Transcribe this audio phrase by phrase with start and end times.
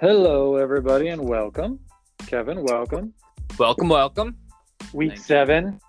[0.00, 1.80] Hello, everybody, and welcome.
[2.26, 3.12] Kevin, welcome.
[3.58, 4.36] Welcome, welcome.
[4.92, 5.80] Week seven,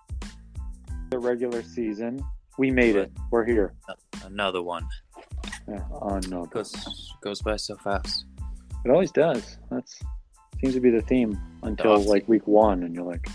[1.11, 2.19] the regular season.
[2.57, 3.11] We made it.
[3.31, 3.73] We're here.
[4.25, 4.85] Another one
[5.67, 6.73] Yeah, oh no, goes
[7.21, 8.25] goes by so fast.
[8.85, 9.57] it always does.
[9.71, 9.99] That's
[10.61, 13.27] seems to be the theme until like week one, and you're like,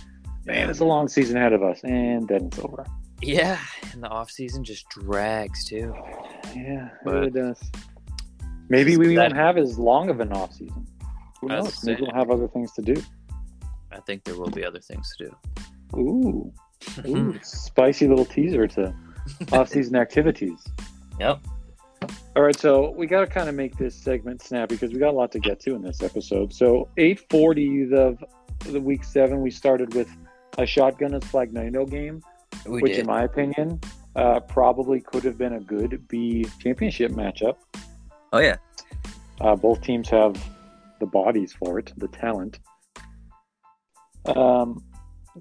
[0.44, 2.84] man, it's a long season ahead of us, and then it's over.
[3.22, 3.58] Yeah,
[3.92, 5.94] and the off season just drags too.
[6.54, 7.62] Yeah, it But- really does.
[8.76, 10.86] Maybe we That- won't have as long of an off season.
[11.40, 11.84] Who knows?
[11.84, 12.94] Maybe we'll have other things to do.
[13.92, 15.36] I think there will be other things to do.
[15.98, 16.52] Ooh,
[17.06, 18.94] ooh, spicy little teaser to
[19.52, 20.64] off-season activities.
[21.20, 21.40] Yep.
[22.36, 25.10] All right, so we got to kind of make this segment snap because we got
[25.10, 26.52] a lot to get to in this episode.
[26.52, 28.24] So 840 of
[28.70, 30.08] the week seven, we started with
[30.58, 32.20] a shotgun as Flagnado game,
[32.66, 33.00] We which did.
[33.02, 33.80] in my opinion
[34.16, 37.56] uh, probably could have been a good B championship matchup.
[38.34, 38.56] Oh yeah.
[39.40, 40.36] Uh, both teams have
[41.00, 42.58] the bodies for it, the talent.
[44.26, 44.84] Um,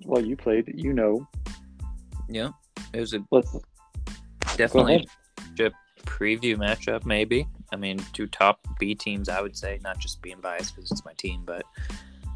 [0.06, 1.28] well, you played, you know.
[2.30, 2.50] Yeah.
[2.94, 3.56] It was a Let's
[4.56, 5.08] definitely
[5.60, 5.72] a
[6.06, 7.48] preview matchup, maybe.
[7.72, 11.06] I mean, two top B teams, I would say, not just being biased because it's
[11.06, 11.64] my team, but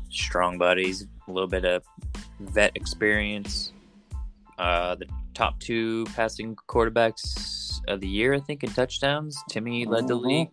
[0.09, 1.83] strong buddies, a little bit of
[2.39, 3.72] vet experience.
[4.58, 9.38] Uh, the top two passing quarterbacks of the year, I think, in touchdowns.
[9.50, 10.25] Timmy led the Mhm.
[10.25, 10.50] league,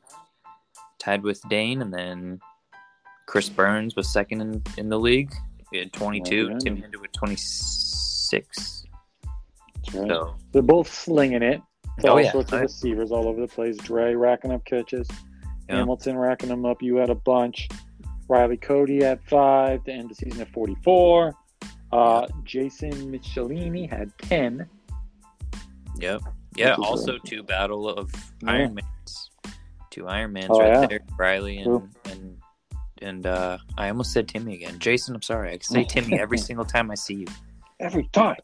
[0.98, 2.38] tied with Dane, and then
[3.26, 5.32] Chris Burns was second in, in the league.
[5.72, 6.50] He had 22.
[6.50, 6.58] Okay.
[6.58, 8.84] Timmy ended with 26.
[9.76, 10.08] That's right.
[10.08, 11.60] So, They're both slinging it.
[12.04, 12.30] oh, all yeah.
[12.32, 13.76] sorts of receivers all over the place.
[13.78, 15.08] Dre racking up catches.
[15.68, 15.76] Yeah.
[15.76, 16.82] Hamilton racking them up.
[16.82, 17.68] You had a bunch.
[18.28, 21.34] Riley Cody at five to end the season at 44.
[21.94, 24.68] Uh, Jason Michelini had 10.
[25.98, 26.22] Yep.
[26.56, 26.74] Yeah.
[26.74, 28.12] Also, uh, two battle of
[28.42, 28.50] Yeah.
[28.50, 29.30] Iron Mans.
[29.90, 30.86] Two Iron Mans Oh, right yeah.
[30.86, 31.00] there.
[31.18, 31.88] Riley and True.
[32.06, 32.38] and
[33.02, 34.78] and uh, I almost said Timmy again.
[34.78, 35.50] Jason, I'm sorry.
[35.52, 37.26] I say Timmy every single time I see you.
[37.80, 38.36] Every time.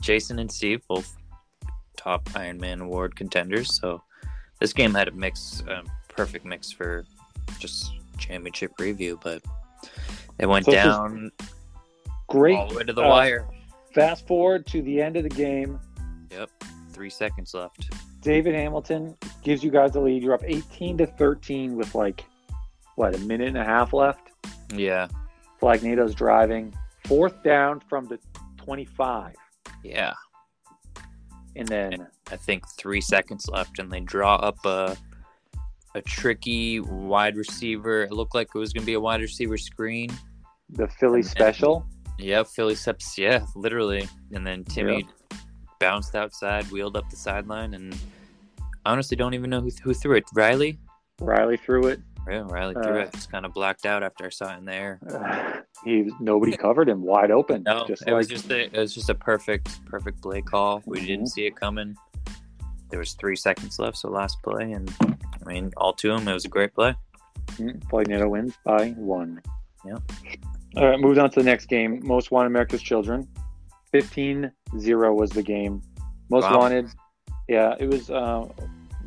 [0.00, 1.16] Jason and Steve both
[1.96, 3.80] top Iron Man award contenders.
[3.80, 4.02] So
[4.60, 7.04] this game had a mix, um, perfect mix for
[7.58, 9.42] just championship review, but
[10.38, 11.30] it went So this down
[12.32, 12.56] Great.
[12.56, 13.48] all the way to the uh, wire.
[13.94, 15.78] Fast forward to the end of the game.
[16.30, 16.50] Yep.
[16.92, 17.90] Three seconds left.
[18.20, 20.22] David Hamilton gives you guys the lead.
[20.22, 22.24] You're up 18 to 13 with like,
[22.96, 24.30] what, a minute and a half left?
[24.74, 25.08] Yeah.
[25.60, 26.74] Flagnado's driving.
[27.06, 28.18] Fourth down from the
[28.56, 29.34] 25.
[29.82, 30.12] Yeah.
[31.56, 34.96] And then I think three seconds left, and they draw up a
[35.94, 38.04] a tricky wide receiver.
[38.04, 40.10] It looked like it was going to be a wide receiver screen.
[40.70, 41.84] the Philly And- special.
[42.22, 43.18] Yeah, Philly steps.
[43.18, 44.08] Yeah, literally.
[44.32, 45.06] And then Timmy
[45.80, 47.96] bounced outside, wheeled up the sideline, and
[48.86, 50.24] honestly, don't even know who, who threw it.
[50.34, 50.78] Riley.
[51.20, 52.00] Riley threw it.
[52.28, 53.12] Yeah, Riley threw Uh, it.
[53.14, 55.00] Just kind of blacked out after I saw it in the air.
[55.12, 57.64] Uh, he nobody covered him wide open.
[57.64, 60.82] No, just it was just a it was just a perfect perfect play call.
[60.86, 61.06] We Mhm.
[61.06, 61.96] didn't see it coming.
[62.90, 66.32] There was three seconds left, so last play, and I mean, all to him, it
[66.32, 66.94] was a great play.
[67.56, 69.40] Mm, Flagnado wins by one.
[69.84, 69.96] Yeah.
[70.76, 72.00] All right, moved on to the next game.
[72.02, 73.28] Most Wanted America's Children.
[73.92, 74.50] 15-0
[75.14, 75.82] was the game.
[76.30, 76.58] Most Wow.
[76.60, 76.88] Wanted.
[77.48, 78.10] Yeah, it was.
[78.10, 78.46] Uh,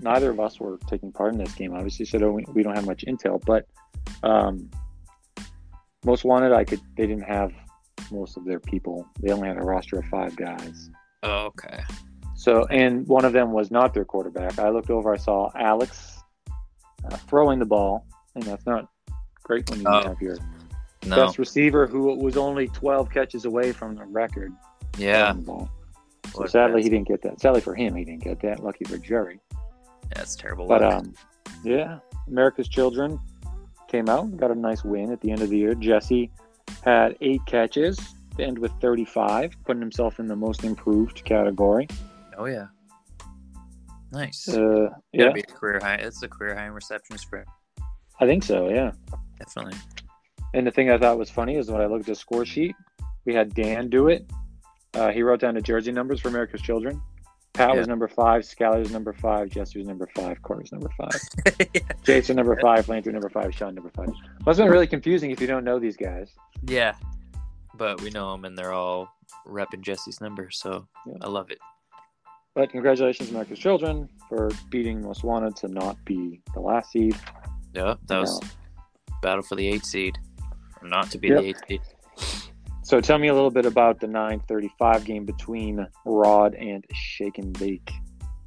[0.01, 2.85] neither of us were taking part in this game, obviously, so don't, we don't have
[2.85, 3.43] much intel.
[3.43, 3.65] But
[4.23, 4.69] um,
[6.05, 6.81] Most Wanted, I could.
[6.97, 7.51] They didn't have
[8.11, 9.07] most of their people.
[9.19, 10.91] They only had a roster of five guys.
[11.23, 11.81] Oh, okay.
[12.35, 14.59] So, and one of them was not their quarterback.
[14.59, 16.19] I looked over, I saw Alex
[17.09, 18.05] uh, throwing the ball,
[18.35, 18.87] and that's not
[19.43, 20.03] great when you Oh.
[20.09, 20.37] have your
[21.05, 21.25] No.
[21.25, 24.51] best receiver who was only 12 catches away from the record.
[24.97, 25.33] Yeah.
[25.33, 25.67] the.
[26.33, 27.39] So sadly, he didn't get that.
[27.39, 28.61] Sadly for him, he didn't get that.
[28.63, 29.39] Lucky for Jerry.
[30.13, 30.67] That's terrible.
[30.67, 30.93] But luck.
[30.93, 31.13] um,
[31.63, 33.19] yeah, America's Children
[33.87, 35.75] came out, got a nice win at the end of the year.
[35.75, 36.31] Jesse
[36.83, 37.97] had eight catches
[38.37, 41.87] to end with 35, putting himself in the most improved category.
[42.37, 42.67] oh yeah.
[44.11, 44.47] Nice.
[44.47, 45.95] Uh, yeah, be a career high.
[45.95, 47.45] It's a career high in receptions for.
[48.19, 48.69] I think so.
[48.69, 48.91] Yeah.
[49.39, 49.77] Definitely.
[50.53, 52.75] And the thing I thought was funny is when I looked at the score sheet,
[53.25, 54.29] we had Dan do it.
[54.93, 57.01] Uh, he wrote down the jersey numbers for America's Children.
[57.53, 60.89] Pat was number five, Scally was number five, Jesse was number five, Corey was number
[60.97, 61.17] five,
[62.03, 64.09] Jason number five, Landry number five, Sean number five.
[64.45, 66.31] Must have been really confusing if you don't know these guys.
[66.67, 66.95] yeah.
[67.77, 69.09] But we know them, and they're all
[69.47, 71.15] repping Jesse's number, so Yeah.
[71.21, 71.59] I love it.
[72.55, 77.15] But congratulations, America's Children, for beating Most Wanted to not be the last seed.
[77.73, 78.39] Yeah, that was
[79.21, 80.17] battle for the eight seed,
[80.89, 81.41] not to be Yep.
[81.41, 81.81] the eight.
[82.83, 87.57] So tell me a little bit about the 935 game between Rod and Shake and
[87.57, 87.91] Bake.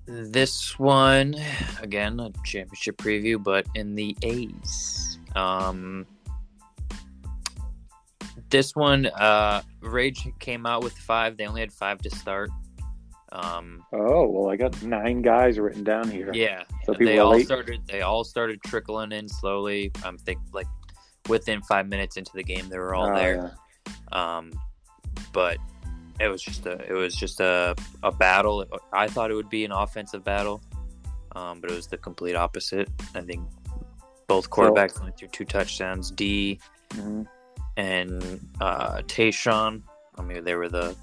[0.07, 1.35] This one,
[1.83, 6.07] again, a championship preview, but in the A's Um,
[8.51, 11.37] this one, uh, Rage came out with five.
[11.37, 12.51] They only had five to start.
[13.31, 16.31] Um, Oh well, I got nine guys written down here.
[16.33, 17.45] yeah, So they all late.
[17.45, 17.81] started.
[17.87, 19.91] They all started trickling in slowly.
[20.03, 20.67] I'm think like
[21.29, 23.57] within five minutes into the game, they were all Oh, there.
[24.13, 24.37] yeah.
[24.37, 24.53] Um,
[25.33, 25.59] but
[26.21, 28.65] it was just a it was just a a battle.
[28.93, 30.61] I thought it would be an offensive battle,
[31.37, 32.89] um, but it was the complete opposite.
[33.15, 33.47] I think
[34.27, 36.11] both quarterbacks went through two touchdowns.
[36.11, 36.59] D
[36.91, 37.27] Mhm.
[37.77, 39.83] and uh, Tayshawn.
[40.17, 40.97] I mean, they were the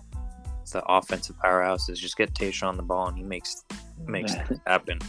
[0.72, 1.96] the offensive powerhouses.
[1.98, 3.64] Just get Tayshawn the ball, and he makes
[4.06, 4.34] makes
[4.68, 5.00] happen.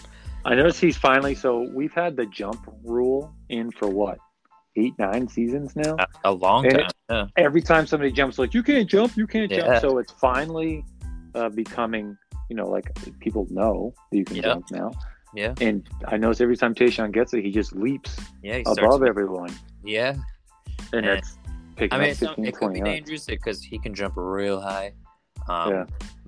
[0.44, 1.34] I notice he's finally.
[1.34, 4.18] So we've had the jump rule in for what
[4.76, 5.96] eight, nine seasons now.
[5.98, 6.90] A, a long And time.
[7.10, 7.26] Yeah.
[7.36, 9.58] Every time somebody jumps, like you can't jump, you can't Yeah.
[9.66, 9.80] jump.
[9.80, 10.84] So it's finally
[11.34, 12.16] uh, becoming,
[12.48, 12.90] you know, like
[13.20, 14.90] people know that you can jump now.
[15.34, 19.50] Yeah, And I notice every time Tayshawn gets it, he just leaps yeah, above everyone,
[19.84, 20.14] Yeah,
[20.94, 21.12] and Yeah.
[21.14, 21.36] it's
[21.74, 22.90] picking I mean, up it's 15, it could be yards.
[22.90, 24.92] dangerous because he can jump real high.
[25.46, 25.84] Um, Yeah.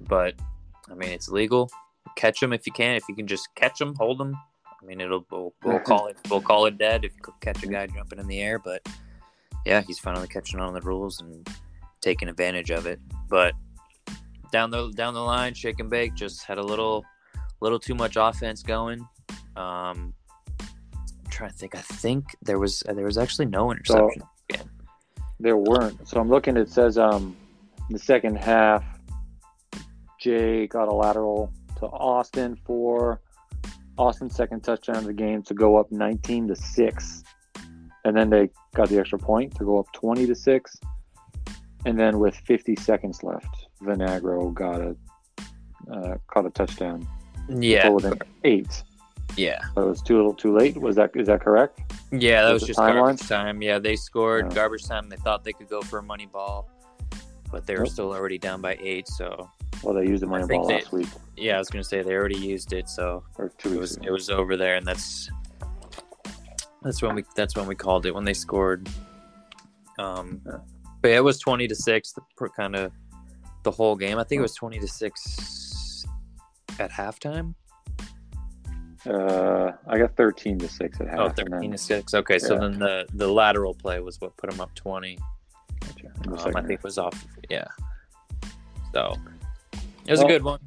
[0.08, 0.34] But
[0.90, 1.70] I mean, it's legal.
[2.16, 2.96] Catch him if you can.
[2.96, 4.36] If you can just catch him, hold him.
[4.80, 7.66] I mean, it'll we'll, we'll call it we'll call it dead if you catch a
[7.66, 8.58] guy jumping in the air.
[8.58, 8.86] But
[9.66, 11.48] yeah, he's finally catching on the rules and
[12.00, 13.00] taking advantage of it.
[13.28, 13.54] But
[14.52, 17.04] down the down the line, shake and bake just had a little
[17.60, 19.06] little too much offense going.
[19.56, 20.14] Um,
[20.60, 21.74] I'm trying to think.
[21.74, 24.22] I think there was there was actually no interception.
[25.40, 26.08] There weren't.
[26.08, 26.56] So I'm looking.
[26.56, 27.36] It says um,
[27.88, 28.84] in the second half,
[30.18, 33.20] Jay got a lateral to Austin for
[33.98, 37.22] Austin's second touchdown of the game to go up 19 to six,
[38.04, 40.76] and then they got the extra point to go up 20 to six,
[41.84, 44.96] and then with 50 seconds left, Vinagro got a
[45.92, 47.06] uh, caught a touchdown.
[47.48, 48.14] yeah, within
[48.44, 48.82] eight.
[49.36, 49.60] yeah.
[49.74, 50.76] So it was too little, too late.
[50.76, 51.80] Was that is that correct?
[52.12, 53.62] Yeah, that Was was just garbage time.
[53.62, 54.54] Yeah, they scored Yeah.
[54.54, 55.08] garbage time.
[55.08, 56.68] They thought they could go for a money ball,
[57.50, 57.92] but they were Yep.
[57.92, 59.08] still already down by eight.
[59.08, 59.48] So
[59.82, 62.14] Well, they used the money ball they- last week yeah, I was gonna say they
[62.14, 64.06] already used it, so or two it was ago.
[64.08, 65.30] it was over there, and that's
[66.82, 68.88] that's when we that's when we called it when they scored.
[69.98, 70.58] Um, Yeah.
[71.02, 72.92] but yeah, it was twenty to six, the kind of
[73.64, 74.18] the whole game.
[74.18, 76.04] I think it was twenty to six
[76.78, 77.54] at halftime.
[79.06, 81.18] Uh, I got 13 to 6 at half.
[81.20, 82.14] Oh, 13 then- to six.
[82.14, 85.18] Okay, so then the the lateral play was what put them up twenty.
[85.88, 86.48] Gotcha.
[86.48, 87.26] Um, I think it was off.
[87.48, 87.64] Yeah.
[88.92, 89.16] So
[90.06, 90.60] it was Well, a good one.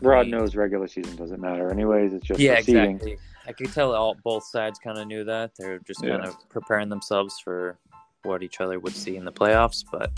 [0.00, 1.70] Broad we- nose regular season doesn't matter.
[1.70, 2.90] Anyways, it's just Yeah, the seeding.
[2.96, 3.18] exactly.
[3.46, 6.28] I could tell all both sides kind of knew that they're just kind Yeah.
[6.28, 7.78] of preparing themselves for
[8.24, 9.84] what each other would see in the playoffs.
[9.90, 10.10] But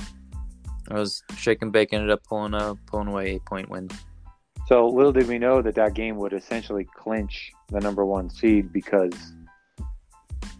[0.90, 3.88] I was shaking and bake ended up pulling a pulling away eight point win.
[4.66, 8.72] So little did we know that that game would essentially clinch the number one seed
[8.72, 9.12] because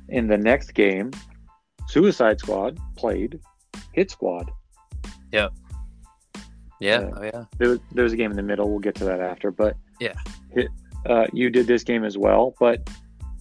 [0.09, 1.11] in the next game,
[1.88, 3.41] Suicide Squad played
[4.00, 4.50] Hit Squad.
[5.31, 5.49] Yeah.
[6.81, 7.11] Yeah.
[7.14, 7.44] Oh yeah.
[7.58, 8.70] There was, there was a game in the middle.
[8.70, 9.50] We'll get to that after.
[9.50, 10.14] But Yeah.
[10.55, 10.69] Hit,
[11.05, 12.88] uh, you did this game as well, but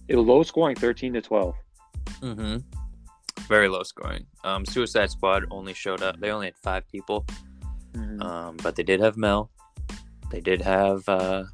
[0.09, 1.55] it was low scoring, 13 to 12.
[2.21, 2.57] Mm-hmm.
[3.47, 4.25] Very low scoring.
[4.43, 6.19] Um, Suicide Squad only showed up.
[6.19, 7.25] They only had five people.
[8.19, 9.49] Um, but they did have Mel.
[10.29, 11.45] They did have uh,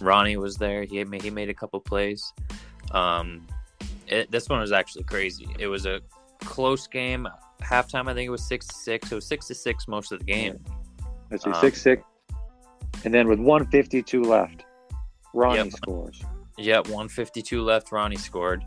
[0.00, 0.84] Ronnie was there.
[0.84, 2.32] He made, he made a couple plays.
[2.92, 3.44] Um,
[4.06, 5.48] it, this one was actually crazy.
[5.58, 6.00] It was a
[6.38, 7.26] close game.
[7.62, 9.10] Halftime, I think it was six to six.
[9.12, 10.62] It was six to six most of the game.
[11.30, 12.02] Let's see, Um, 6 6.
[13.04, 14.64] And then with 152 left,
[15.34, 15.72] Ronnie Yep.
[15.72, 16.22] scores.
[16.56, 17.92] Yep, 152 left.
[17.92, 18.64] Ronnie scored.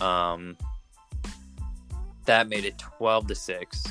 [0.00, 0.56] Um,
[2.24, 3.84] that made it 12 to six.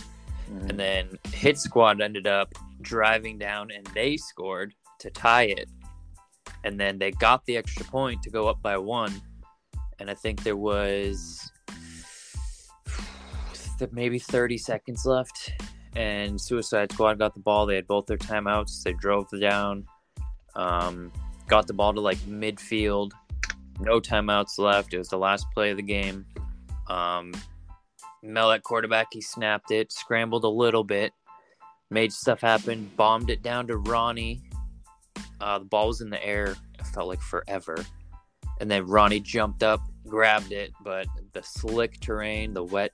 [0.49, 0.69] Mhm.
[0.69, 2.49] And then Hit Squad ended up
[2.81, 5.69] driving down and they scored to tie it.
[6.63, 9.21] And then they got the extra point to go up by one.
[9.99, 11.51] And I think there was
[13.79, 15.53] th- maybe 30 seconds left.
[15.95, 17.65] And Suicide Squad got the ball.
[17.65, 18.83] They had both their timeouts.
[18.83, 19.85] They drove down,
[20.55, 21.11] um,
[21.47, 23.11] got the ball to like midfield.
[23.79, 24.93] No timeouts left.
[24.93, 26.25] It was the last play of the game.
[26.89, 27.33] Um,
[28.63, 31.13] quarterback, he snapped it, scrambled a little bit,
[31.89, 34.41] made stuff happen, bombed it down to Ronnie.
[35.39, 36.55] Uh, the ball was in the air.
[36.79, 37.77] It felt like forever.
[38.59, 42.91] And then Ronnie jumped up, grabbed it, but the slick terrain, the wet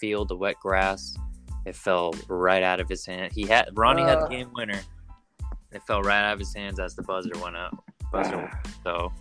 [0.00, 1.16] field, the wet grass,
[1.66, 3.32] it fell right out of his hand.
[3.32, 4.28] He had Ronnie had the Uh.
[4.28, 4.80] game winner.
[5.72, 7.84] It fell right out of his hands as the buzzer went up.
[8.10, 8.50] Buzzer went
[8.82, 9.12] so,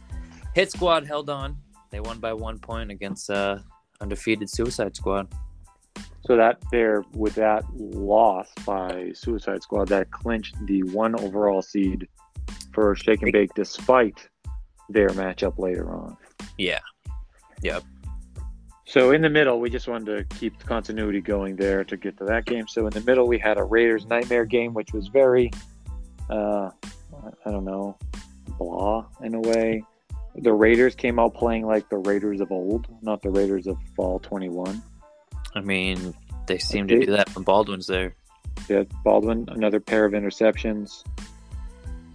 [0.55, 1.57] Hit Squad held on.
[1.91, 3.59] They won by one point against uh,
[4.01, 5.27] undefeated Suicide Squad.
[6.25, 12.07] So that there with that loss by Suicide Squad, that clinched the one overall seed
[12.73, 14.27] for Shake and Bake, despite
[14.89, 16.17] their matchup later on.
[16.57, 16.79] Yeah.
[17.61, 17.83] Yep.
[18.85, 22.17] So in the middle, we just wanted to keep the continuity going there to get
[22.19, 22.67] to that game.
[22.69, 25.51] So in the middle, we had a Raiders nightmare game, which was very,
[26.29, 26.69] uh,
[27.45, 27.97] I don't know,
[28.57, 29.83] blah in a way.
[30.35, 34.19] The Raiders came out playing like the Raiders of old, not the Raiders of fall
[34.19, 34.81] 21.
[35.53, 36.13] I mean,
[36.45, 38.15] they seem to do that when Baldwin's there.
[38.69, 41.03] Yeah, Baldwin, another pair of interceptions.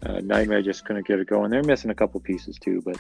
[0.04, 1.50] Uh, Nightmare just couldn't get it going.
[1.50, 2.96] They're missing a couple pieces too, but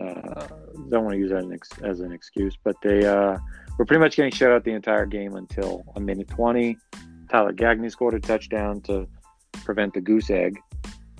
[0.00, 0.46] uh,
[0.90, 2.56] don't want to use that as an, ex- as an excuse.
[2.62, 3.36] But they uh,
[3.78, 6.76] were pretty much getting shut out the entire game until a minute 20.
[7.30, 9.06] Tyler Gagne scored a touchdown to
[9.64, 10.58] prevent the goose egg.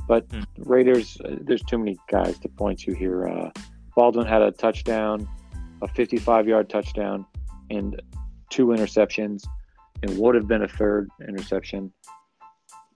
[0.06, 0.40] But Hmm.
[0.58, 3.26] Raiders, uh, there's too many guys to point to here.
[3.28, 3.50] Uh,
[3.94, 5.28] Baldwin had a touchdown,
[5.82, 7.26] a 55 yard touchdown,
[7.70, 8.00] and
[8.50, 9.44] two interceptions.
[10.02, 11.92] It would have been a third interception.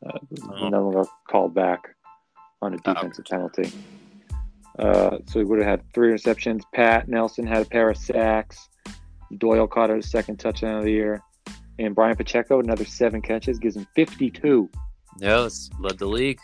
[0.07, 0.69] Uh, Oh.
[0.71, 1.81] None of them called back
[2.63, 2.95] on a Oh.
[2.95, 3.71] defensive penalty.
[4.79, 6.63] Uh, so he would have had three interceptions.
[6.75, 8.69] Pat Nelson had a pair of sacks.
[9.39, 11.21] Doyle caught his second touchdown of the year.
[11.79, 14.69] And Brian Pacheco, another seven catches, gives him 52.
[15.19, 16.39] Yeah, it's led the league.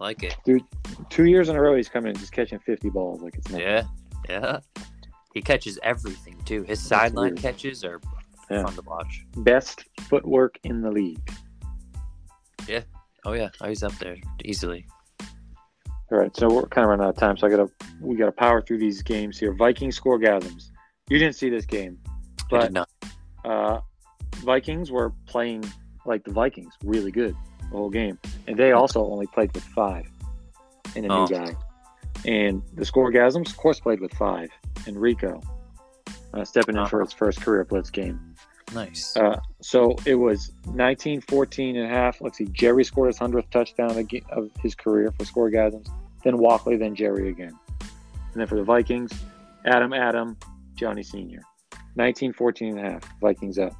[0.00, 0.36] Like it.
[0.44, 0.62] Dude,
[1.10, 3.66] Two years in a row, he's coming and just catching 50 balls like it's nothing.
[3.66, 3.82] Yeah,
[4.28, 4.58] yeah.
[5.34, 6.62] He catches everything too.
[6.64, 8.00] His sideline catches are
[8.50, 8.64] Yeah.
[8.64, 9.24] fun to watch.
[9.38, 11.20] Best footwork in the league.
[12.66, 12.82] Yeah.
[13.24, 14.86] Oh yeah, oh, he's up there easily.
[16.10, 17.68] All right, so we're kind of running out of time, so I gotta
[18.00, 19.52] we gotta power through these games here.
[19.54, 20.70] Vikings scoregasms.
[21.10, 21.98] You didn't see this game,
[22.50, 22.88] but did not.
[23.44, 23.80] uh,
[24.36, 25.64] Vikings were playing
[26.06, 27.36] like the Vikings, really good
[27.70, 30.06] the whole game, and they also only played with five
[30.96, 31.26] and a Oh.
[31.26, 31.54] new guy.
[32.24, 34.48] And the scoregasms, of course, played with five.
[34.86, 35.40] And Rico
[36.34, 38.34] uh, stepping in for his first career blitz game.
[38.74, 39.16] Nice.
[39.16, 42.20] Uh, so it was 19 14 and a half.
[42.20, 43.90] Let's see, Jerry scored his 100th touchdown
[44.30, 45.88] of his career for scoregasms.
[46.24, 47.58] Then Walkley, then Jerry again.
[47.80, 49.12] And then for the Vikings,
[49.64, 50.36] Adam, Adam,
[50.74, 51.40] Johnny Sr.
[51.96, 53.20] 19 14 and a half.
[53.20, 53.72] Vikings up.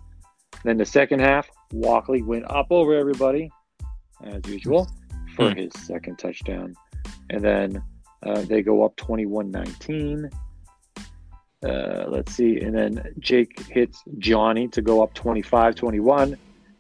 [0.65, 3.51] Then the second half, Walkley went up over everybody,
[4.25, 4.89] as usual,
[5.37, 5.57] for Hmm.
[5.57, 6.75] his second touchdown.
[7.31, 7.83] And then
[8.25, 10.31] uh, they go up 21 19.
[11.65, 12.61] Uh, let's see.
[12.61, 16.37] And then Jake hits Johnny to go up 25 21.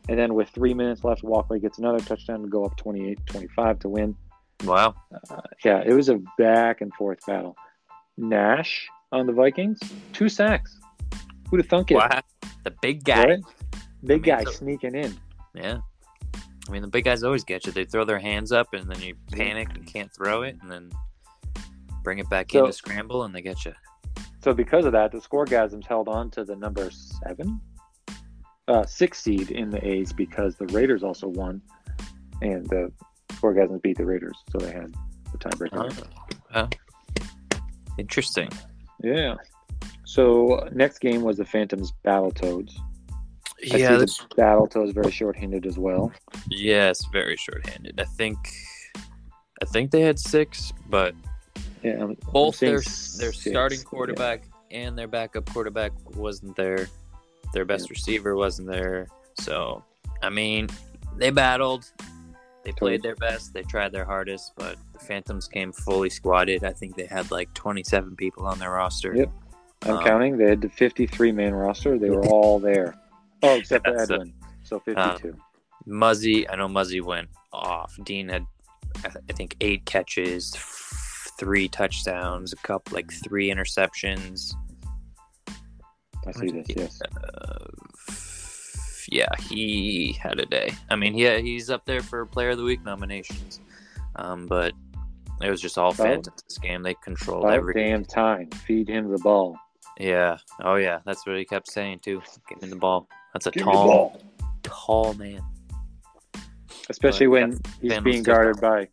[0.08, 3.78] And then with three minutes left, Walkley gets another touchdown to go up 28 25
[3.80, 4.16] to win.
[4.64, 4.94] wow.
[5.30, 7.56] Uh, yeah, it was a back and forth battle.
[8.16, 9.80] Nash on the Vikings,
[10.12, 10.78] two sacks.
[11.50, 11.96] Who'd have thunk it?
[11.96, 12.20] Wow.
[12.64, 13.24] The big guy.
[13.24, 13.40] Right?
[14.04, 15.16] Big I mean, guy so- sneaking in.
[15.54, 15.78] Yeah.
[16.68, 17.72] I mean, the big guys always get you.
[17.72, 20.90] They throw their hands up, and then you panic and can't throw it, and then
[22.02, 23.72] bring it back So- in to scramble, and they get you.
[24.40, 27.60] So because of that, the Scoregasms held on to the number seven,
[28.68, 31.60] uh, six seed in the A's because the Raiders also won,
[32.40, 32.92] and the
[33.30, 34.94] Scoregasms beat the Raiders, so they had
[35.32, 36.06] the tiebreaker.
[36.54, 36.68] Oh.
[37.98, 38.48] Interesting.
[39.02, 39.34] Yeah.
[40.04, 42.78] So next game was the Phantoms Battletoads.
[43.72, 46.12] I Yeah, the Battletoads very short-handed as well.
[46.90, 48.00] it's very short-handed.
[48.00, 48.38] I think,
[49.60, 51.14] I think they had six, but
[51.82, 53.84] Yeah, I'm- I'm both their their six, starting yeah.
[53.84, 56.88] quarterback and their backup quarterback wasn't there.
[57.54, 59.08] Their best receiver wasn't there.
[59.40, 59.82] So,
[60.22, 60.68] I mean,
[61.16, 61.90] they battled.
[62.64, 63.54] They played their best.
[63.54, 66.64] They tried their hardest, but the Phantoms came fully squatted.
[66.64, 69.14] I think they had like 27 people on their roster.
[69.14, 69.30] Yep.
[69.84, 70.36] I'm Um, counting.
[70.36, 71.98] They had the 53 man roster.
[71.98, 72.96] They were all there.
[73.42, 74.34] Oh, except for That's a- Edwin.
[74.64, 75.34] So 52.
[75.86, 77.96] Muzzy, I know Muzzy went off.
[78.02, 78.44] Dean had,
[79.04, 80.54] I think, eight catches,
[81.38, 84.52] three touchdowns, a couple like three interceptions.
[86.26, 86.66] I see this.
[86.68, 87.00] Yes.
[87.02, 87.66] Uh,
[89.10, 90.72] yeah, he had a day.
[90.90, 93.60] I mean, yeah, he's up there for Player of the Week nominations.
[94.16, 94.74] Um, but
[95.40, 96.82] it was just all Phantoms this game.
[96.82, 97.74] They controlled every.
[97.74, 98.50] damn time.
[98.50, 99.56] Feed him the ball.
[99.98, 100.38] Yeah.
[100.62, 102.20] Oh yeah, that's what he kept saying too.
[102.48, 103.08] Give him the ball.
[103.32, 104.20] That's a Give tall,
[104.62, 105.42] tall man.
[106.90, 108.88] Especially But, when he's being guarded by,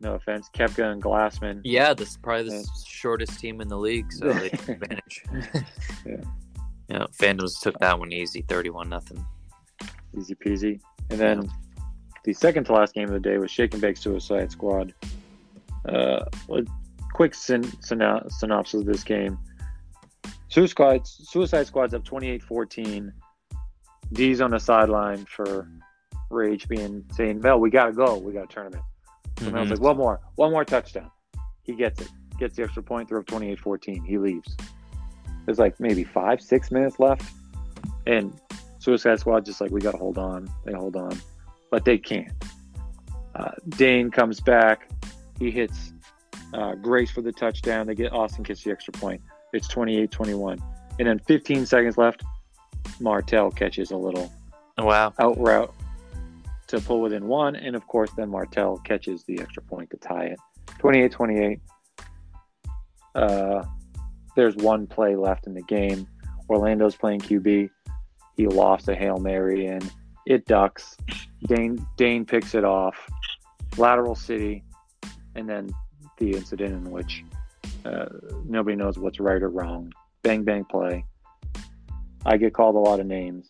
[0.00, 1.60] no offense, Kepka and Glassman.
[1.64, 2.62] Yeah, this is probably the Yeah.
[2.86, 5.24] shortest team in the league, so they took advantage.
[6.06, 6.16] Yeah.
[6.88, 9.24] Yeah, Phantoms took that one easy, thirty-one nothing.
[10.18, 10.80] Easy peasy.
[11.10, 11.48] And then
[12.24, 14.92] the second to last game of the day was Shake and Bake Suicide Squad.
[15.88, 16.64] Uh, a
[17.14, 19.38] quick syn- syno- synopsis of this game.
[20.48, 23.12] Suicide, Suicide Squad's up 28 14.
[24.12, 25.68] D's on the sideline for
[26.28, 28.18] Rage being saying, Mel, we got to go.
[28.18, 28.82] We got a tournament.
[29.40, 29.70] So Mel's Mhm.
[29.72, 31.10] like, one more, one more touchdown.
[31.62, 34.04] He gets it, gets the extra point, throw 28 14.
[34.04, 34.56] He leaves.
[35.46, 37.22] There's like maybe five, six minutes left.
[38.06, 38.38] And
[38.78, 40.48] Suicide Squad just like, we got to hold on.
[40.64, 41.18] They hold on,
[41.70, 42.32] but they can't.
[43.34, 44.90] Uh, Dane comes back.
[45.38, 45.92] He hits
[46.52, 47.86] uh, Grace for the touchdown.
[47.86, 49.20] They get Austin gets the extra point.
[49.52, 50.58] It's 28 21.
[50.98, 52.22] And then 15 seconds left,
[53.00, 54.32] Martel catches a little
[54.78, 55.14] Wow.
[55.18, 55.72] out route
[56.70, 57.56] to pull within one.
[57.56, 60.38] And of course, then Martel catches the extra point to tie it
[60.78, 61.60] 28 28.
[63.14, 63.64] Uh,
[64.36, 66.06] there's one play left in the game.
[66.48, 67.70] Orlando's playing QB.
[68.36, 69.80] He lost a Hail Mary in.
[70.26, 70.96] It ducks.
[71.46, 72.96] Dane, Dane picks it off.
[73.76, 74.62] Lateral City.
[75.34, 75.70] And then
[76.18, 77.24] the incident in which
[77.84, 78.06] uh,
[78.44, 79.92] nobody knows what's right or wrong.
[80.22, 81.04] Bang, bang play.
[82.24, 83.48] I get called a lot of names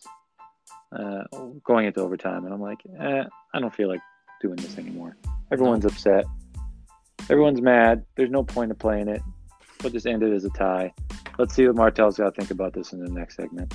[0.91, 1.23] uh,
[1.63, 4.01] going into overtime, and I'm like, eh, I don't feel like
[4.41, 5.17] doing this anymore.
[5.51, 6.25] Everyone's upset.
[7.29, 8.03] Everyone's mad.
[8.15, 9.21] There's no point of playing it.
[9.81, 10.93] We'll just end it as a tie.
[11.37, 13.73] Let's see what Martel's got to think about this in the next segment.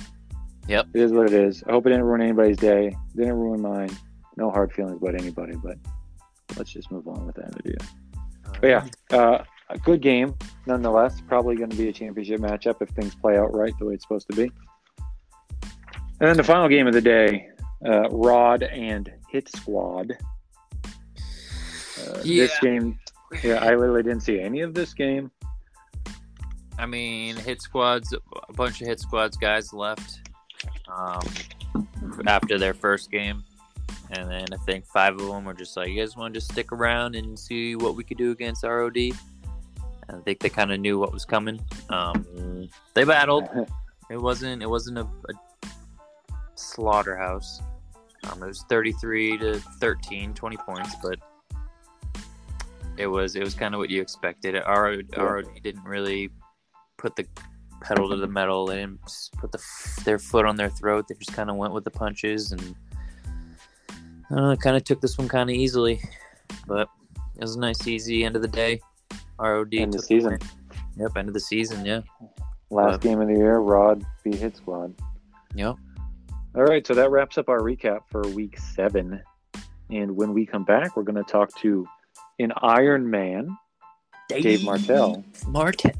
[0.67, 0.87] Yep.
[0.93, 1.63] It is what it is.
[1.67, 2.95] I hope it didn't ruin anybody's day.
[3.15, 3.89] Didn't ruin mine.
[4.35, 5.77] No hard feelings about anybody, but
[6.57, 7.77] let's just move on with that interview.
[8.61, 11.21] But yeah, uh, a good game nonetheless.
[11.27, 14.03] Probably going to be a championship matchup if things play out right the way it's
[14.03, 14.51] supposed to be.
[16.19, 17.49] And then the final game of the day,
[17.85, 20.17] uh, Rod and Hit Squad.
[20.85, 22.97] Uh, This game,
[23.43, 25.31] yeah, I literally didn't see any of this game.
[26.79, 30.29] I mean, hit squads, a bunch of hit squads guys left
[30.87, 31.21] um,
[32.27, 33.43] after their first game.
[34.11, 36.51] And then I think five of them were just like, you guys want to just
[36.51, 38.95] stick around and see what we could do against ROD?
[38.95, 39.13] And
[40.09, 41.59] I think they kind of knew what was coming.
[41.89, 43.47] Um, they battled.
[44.09, 44.63] It wasn't.
[44.63, 45.33] It wasn't a, a
[46.59, 47.61] slaughterhouse.
[48.31, 51.19] Um, it was 33 to 13, 20 points, but
[52.97, 54.55] it was it was kind of what you expected.
[54.55, 56.29] ROD, ROD didn't really
[56.97, 57.25] put the
[57.81, 58.65] pedal to the metal.
[58.65, 58.99] They didn't
[59.37, 59.59] put the
[60.03, 61.05] their foot on their throat.
[61.07, 62.75] They just kind of went with the punches and
[63.89, 66.01] I don't know, kind of took this one kind of easily.
[66.67, 66.89] But
[67.35, 68.81] it was a nice, easy end of the day.
[69.39, 70.31] ROD End of took season.
[70.31, 70.39] win.
[70.97, 71.85] Yep, end of the season.
[71.85, 72.01] Yeah.
[72.71, 74.93] Last Uh, game of the year, Rod beat Hit Squad.
[75.53, 75.75] Yep.
[76.57, 79.21] All right, so that wraps up our recap for week seven.
[79.91, 81.85] And when we come back, we're going to talk to
[82.39, 83.55] an Iron Man,
[84.27, 85.23] Dave Martel.
[85.47, 85.91] Martel.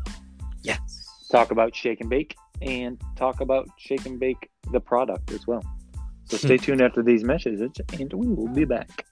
[0.64, 1.28] Yes.
[1.32, 5.62] talk about Shake and Bake, and talk about Shake and Bake, the product as well.
[6.24, 9.06] So stay tuned after these messages, and we will be back.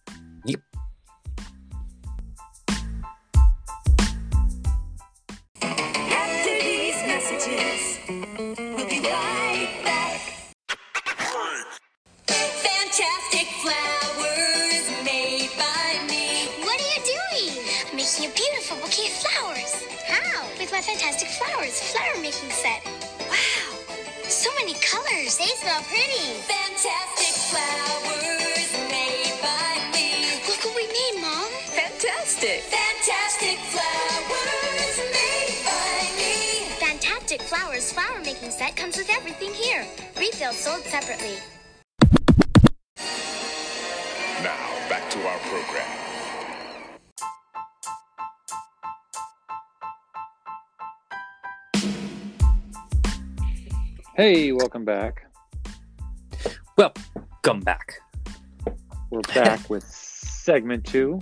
[18.75, 19.83] A bouquet of flowers.
[20.07, 20.43] How?
[20.59, 22.83] With my fantastic flowers flower making set.
[23.29, 23.71] Wow,
[24.27, 25.37] so many colors.
[25.37, 26.35] They smell pretty.
[26.47, 30.27] Fantastic flowers made by me.
[30.47, 31.49] Look what we made, Mom.
[31.71, 32.61] Fantastic.
[32.67, 36.65] Fantastic flowers made by me.
[36.79, 39.85] Fantastic Flowers flower making set comes with everything here.
[40.17, 41.37] Refills sold separately.
[44.43, 46.04] Now, back to our program.
[54.15, 55.29] Hey, welcome back.
[56.77, 56.93] Well,
[57.41, 57.99] come back.
[59.09, 61.19] We're back with segment two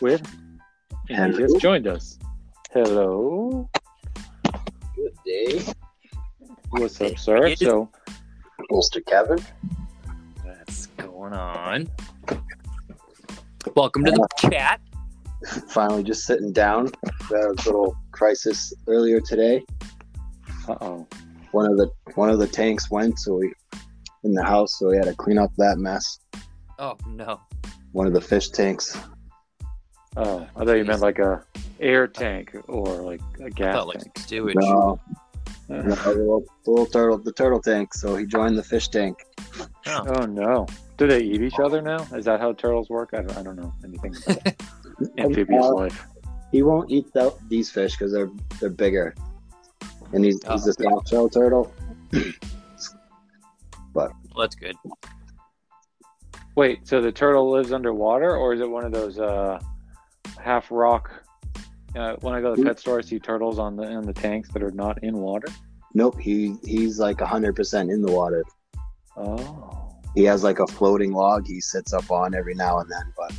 [0.00, 0.22] with,
[1.10, 1.48] and he Hello.
[1.48, 2.20] just joined us.
[2.72, 3.68] Hello.
[4.94, 5.62] Good day,
[6.70, 7.56] What's up, sir?
[7.56, 7.90] So,
[8.70, 9.04] Mr.
[9.04, 9.40] Kevin.
[10.44, 11.88] What's going on?
[13.74, 14.80] Welcome to the chat.
[15.70, 16.88] Finally, just sitting down.
[17.30, 19.64] We had a little crisis earlier today.
[20.68, 21.06] uh oh.
[21.52, 23.52] One of the one of the tanks went, so we
[24.24, 26.18] in the house, so we had to clean up that mess.
[26.78, 27.40] Oh no.
[27.92, 28.96] One of the fish tanks.
[30.16, 31.44] Oh, I thought you meant like a
[31.80, 34.18] air tank or like a gas felt like tank.
[34.18, 34.54] sewage.
[34.58, 35.00] No,
[35.68, 37.94] no, the little, the little turtle, the turtle tank.
[37.94, 39.18] So he joined the fish tank.
[39.86, 40.04] Oh.
[40.16, 40.66] Oh no.
[40.98, 42.06] Do they eat each other now?
[42.14, 43.10] Is that how turtles work?
[43.14, 44.54] I don't, I don't know anything about
[45.18, 46.06] amphibious Uh, life.
[46.52, 49.14] He won't eat tho- these fish because they're they're bigger,
[50.12, 51.72] and he's he's a soft shell turtle.
[53.94, 54.74] Well, that's good.
[56.56, 59.60] Wait, so the turtle lives underwater, or is it one of those uh,
[60.42, 61.10] half rock?
[61.94, 64.14] Uh, when I go to the pet store, I see turtles on the in the
[64.14, 65.48] tanks that are not in water.
[65.92, 68.44] Nope, he he's like hundred percent in the water.
[69.14, 73.12] Oh, He has like a floating log he sits up on every now and then,
[73.16, 73.32] but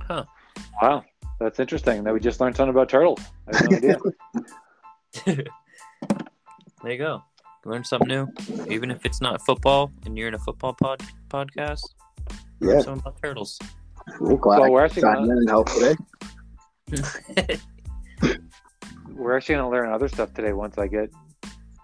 [0.00, 0.24] Huh.
[0.82, 1.04] wow,
[1.38, 2.02] that's interesting.
[2.02, 3.20] That we just learned something about turtles.
[3.46, 3.98] I had no idea.
[6.82, 7.22] There you go.
[7.64, 8.28] Learn something new.
[8.70, 11.80] Even if it's not football and you're in a football pod podcast,
[12.60, 13.58] learn yeah, something about turtles.
[14.20, 15.96] we're glad Well, we're actually gonna- in and help today.
[19.10, 21.10] We're actually going to learn other stuff today once I get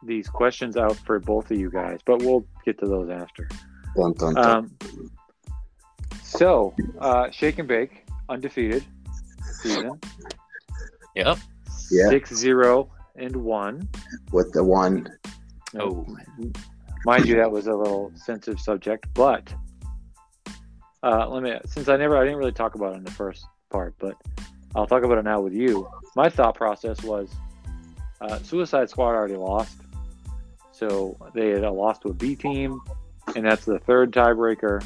[0.05, 3.49] these questions out for both of you guys, but we'll get to those after.
[3.97, 4.47] Dun, dun, dun.
[4.51, 4.77] Um,
[6.23, 8.85] so, uh, Shake and Bake, undefeated
[9.63, 9.99] season,
[11.17, 11.39] Yep.
[11.91, 12.09] Yeah.
[12.09, 13.89] six zero and one.
[14.33, 15.09] with the one.
[15.79, 16.07] Oh.
[17.05, 19.53] mind you, that was a little sensitive subject, but
[21.03, 21.57] uh, let me.
[21.67, 24.17] Since I never, I didn't really talk about it in the first part, but
[24.75, 25.89] I'll talk about it now with you.
[26.17, 27.31] My thought process was,
[28.21, 29.77] uh, Suicide Squad already lost,
[30.73, 32.81] so they had lost to a B team,
[33.37, 34.85] and that's the third tiebreaker.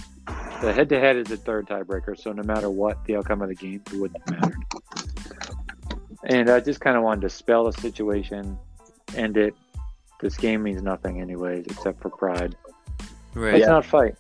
[0.60, 3.80] The head-to-head is the third tiebreaker, so no matter what the outcome of the game,
[3.92, 4.56] it wouldn't matter.
[6.28, 8.58] And I just kind of wanted to spell the situation,
[9.16, 9.54] end it.
[10.20, 12.54] This game means nothing, anyways, except for pride.
[13.34, 13.54] Right.
[13.54, 13.70] Let's Yeah.
[13.70, 14.16] not fight.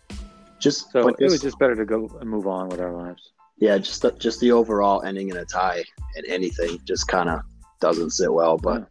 [0.58, 3.32] Just So but it was just better to go and move on with our lives.
[3.58, 5.82] yeah, just the, just the overall ending in a tie
[6.16, 7.40] and anything just kind of
[7.80, 8.56] doesn't sit well.
[8.56, 8.88] But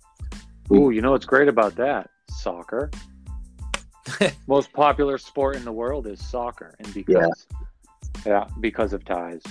[0.69, 2.10] We- Ooh, you know what's great about that?
[2.30, 2.91] Soccer.
[4.47, 7.47] Most popular sport in the world is soccer, and because
[8.25, 9.41] yeah, because of ties,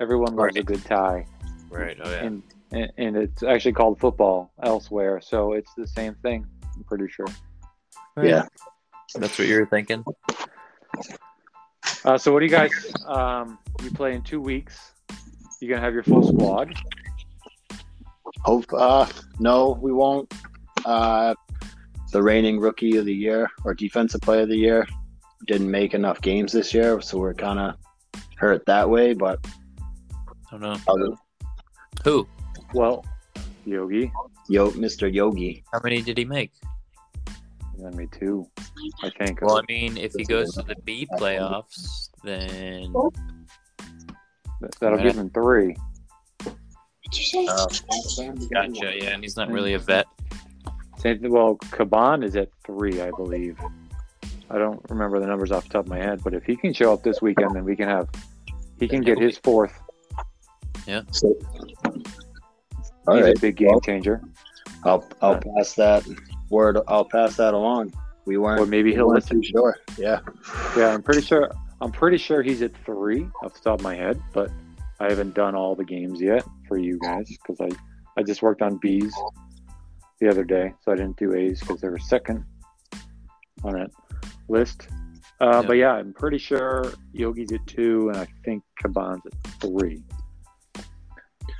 [0.00, 1.26] everyone loves a good tie,
[1.70, 1.96] Right.
[2.02, 2.24] Oh yeah.
[2.24, 6.46] and, and and it's actually called football elsewhere, so it's the same thing.
[6.74, 7.26] I'm pretty sure.
[8.22, 8.46] yeah,
[9.14, 10.04] That's what you were thinking.
[12.04, 12.70] Uh, so what do you guys?
[13.06, 14.92] Um, you play in two weeks.
[15.60, 16.74] You gonna have your full squad?
[18.44, 18.66] hope.
[18.72, 19.06] Uh,
[19.38, 20.32] no, we won't.
[20.84, 21.34] Uh,
[22.12, 24.86] the reigning rookie of the year or defensive player of the year
[25.46, 27.74] didn't make enough games this year, so we're kind of
[28.36, 29.12] hurt that way.
[29.14, 29.44] But
[30.52, 30.76] Oh no.
[30.88, 31.08] other,
[32.04, 32.28] Who?
[32.74, 33.04] Well,
[33.64, 34.12] Yogi,
[34.48, 35.12] Yo, Mr.
[35.12, 36.52] Yogi, How many did he make?
[37.84, 38.48] and me too.
[39.02, 39.42] I think.
[39.42, 42.94] Well, I uh, mean, if he goes to the B playoffs, then
[44.80, 45.76] That'll give him three.
[46.46, 47.66] oh,
[48.52, 48.94] gotcha.
[48.96, 50.06] Yeah, and he's not really a vet.
[51.04, 53.58] Well, Caban is at three, I believe.
[54.50, 56.72] I don't remember the numbers off the top of my head, but if he can
[56.72, 58.08] show up this weekend, then we can have.
[58.80, 59.78] He can get his fourth.
[61.10, 61.36] so,
[63.06, 64.20] all He's right, a big game changer.
[64.84, 66.06] I'll I'll pass that
[66.50, 66.78] word.
[66.88, 67.92] I'll pass that along.
[68.24, 68.60] We weren't.
[68.60, 69.42] Or maybe he'll weren't listen.
[69.42, 69.76] sure.
[69.96, 70.20] Yeah,
[70.76, 71.50] Yeah, I'm pretty sure.
[71.80, 74.50] I'm pretty sure he's at three off the top of my head, but
[74.98, 77.68] I haven't done all the games yet for you guys because I
[78.18, 79.14] I just worked on B's
[80.20, 82.44] the other day, so I didn't do A's because they were second
[83.62, 83.90] on that
[84.48, 84.88] list.
[85.40, 85.62] Uh, Yeah.
[85.66, 90.02] But yeah, I'm pretty sure Yogi's at two, and I think Caban's at three.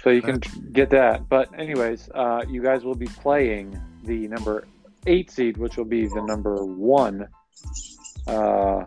[0.02, 0.40] So you can
[0.72, 1.28] get that.
[1.28, 4.66] But anyways, uh, you guys will be playing the number
[5.06, 7.28] eight seed, which will be the number one
[8.26, 8.84] uh,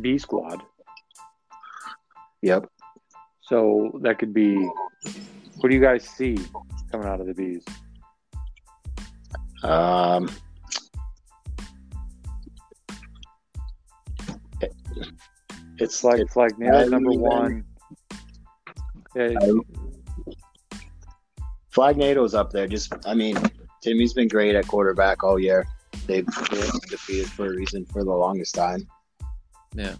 [0.00, 0.62] B squad.
[2.42, 2.66] yep.
[3.42, 4.56] So that could be.
[5.58, 6.38] What do you guys see
[6.90, 7.64] coming out of the bees?
[9.62, 10.28] Um,
[14.60, 14.74] it-
[15.78, 17.64] it's like Flag Nails I number one.
[19.14, 19.34] Yeah,
[21.72, 22.66] Flagnado's up there.
[22.66, 23.36] Just, I mean,
[23.82, 25.66] Timmy's been great at quarterback all year.
[26.06, 28.86] They've been defeated for a reason for the longest time.
[29.74, 29.94] Yeah.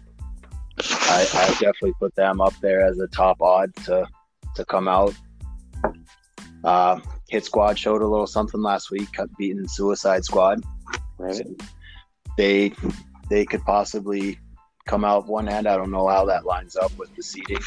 [0.79, 4.07] I, I definitely put them up there as a top odd to
[4.55, 5.13] to come out.
[6.63, 10.63] Uh, Hit Squad showed a little something last week, cut beating Suicide Squad.
[11.17, 11.45] right.
[12.37, 12.73] They
[13.29, 14.39] they could possibly
[14.85, 15.67] come out one hand.
[15.67, 17.59] I don't know how that lines up with the seeding.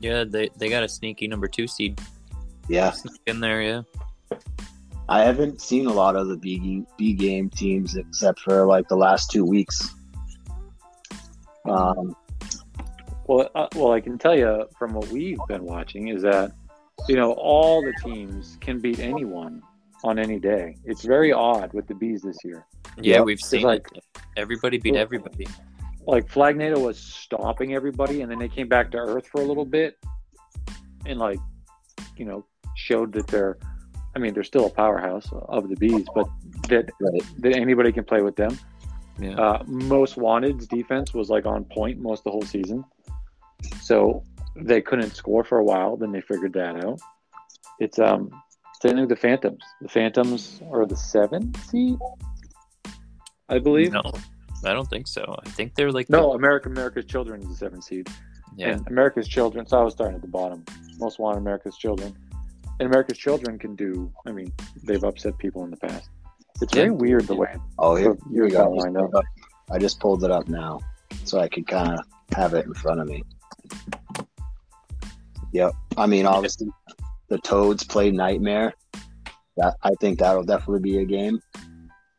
[0.00, 2.00] Yeah, they they got a sneaky number two seed
[2.68, 2.92] Yeah,
[3.26, 3.62] in there.
[3.62, 3.82] Yeah.
[5.08, 8.88] I haven't seen a lot of the B game, B game teams except for like
[8.88, 9.94] the last two weeks.
[11.64, 12.14] Um,
[13.26, 16.52] Well, uh, well, I can tell you from what we've been watching is that
[17.08, 19.62] you know all the teams can beat anyone
[20.04, 20.76] on any day.
[20.84, 22.66] It's very odd with the bees this year.
[22.96, 23.24] Yeah, Yep.
[23.26, 24.04] we've seen like it.
[24.36, 25.46] Everybody beat everybody.
[26.06, 29.66] like Flagnado was stopping everybody, and then they came back to earth for a little
[29.66, 29.98] bit,
[31.06, 31.38] and like
[32.16, 32.46] you know
[32.78, 33.58] showed that they're.
[34.16, 36.26] I mean, they're still a powerhouse of the bees, but
[36.68, 37.22] that right.
[37.38, 38.58] that anybody can play with them.
[39.20, 39.34] Yeah.
[39.34, 42.84] Uh, most wanted's defense was like on point most the whole season,
[43.80, 44.24] so
[44.56, 45.96] they couldn't score for a while.
[45.96, 47.00] Then they figured that out.
[47.78, 48.30] It's um
[48.80, 49.62] same thing with the Phantoms.
[49.80, 51.98] The Phantoms are the seven seed,
[53.48, 53.92] I believe.
[53.92, 54.12] No,
[54.64, 55.36] I don't think so.
[55.44, 58.08] I think they're like No, America America's Children is the seven seed,
[58.56, 58.68] yeah.
[58.68, 59.66] and America's Children.
[59.66, 60.64] So I was starting at the bottom.
[60.98, 62.16] Most wanted America's Children,
[62.80, 64.12] and America's Children can do.
[64.26, 64.52] I mean,
[64.84, 66.08] they've upset people in the past.
[66.60, 66.92] It's very Yeah.
[66.92, 67.54] weird the way.
[67.78, 68.76] Oh, here, here we you're go.
[68.76, 69.24] gonna up.
[69.70, 70.80] I just pulled it up now,
[71.24, 72.04] so I could kind of
[72.36, 73.22] have it in front of me.
[75.52, 75.72] Yep.
[75.96, 76.68] I mean, obviously,
[77.28, 78.74] the Toads play Nightmare.
[79.56, 81.40] That I think that'll definitely be a game.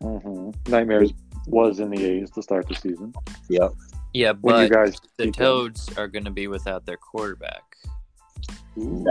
[0.02, 1.14] hmm Nightmares
[1.48, 3.14] was in the A's to start the season.
[3.50, 3.72] Yep.
[4.14, 5.46] Yeah, When you but guys the beat them.
[5.46, 7.69] Toads are going to be without their quarterback.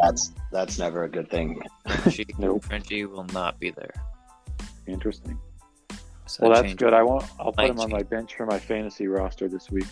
[0.03, 1.61] That's that's never a good thing.
[1.87, 2.65] Frenchie, Nope.
[2.65, 3.93] Frenchie will not be there.
[4.87, 5.39] Interesting.
[6.27, 6.93] So Well, that's good.
[6.95, 7.25] I won't.
[7.39, 9.87] I'll put Might him on my bench for my fantasy roster this week.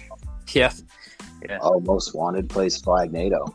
[0.52, 0.72] Yeah,
[1.60, 3.52] Oh, most wanted plays Flagnado.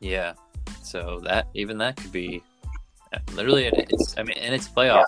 [0.00, 0.34] yeah.
[0.82, 2.42] So that even that could be
[3.34, 3.66] literally.
[3.66, 5.04] It's I mean, and it's playoffs.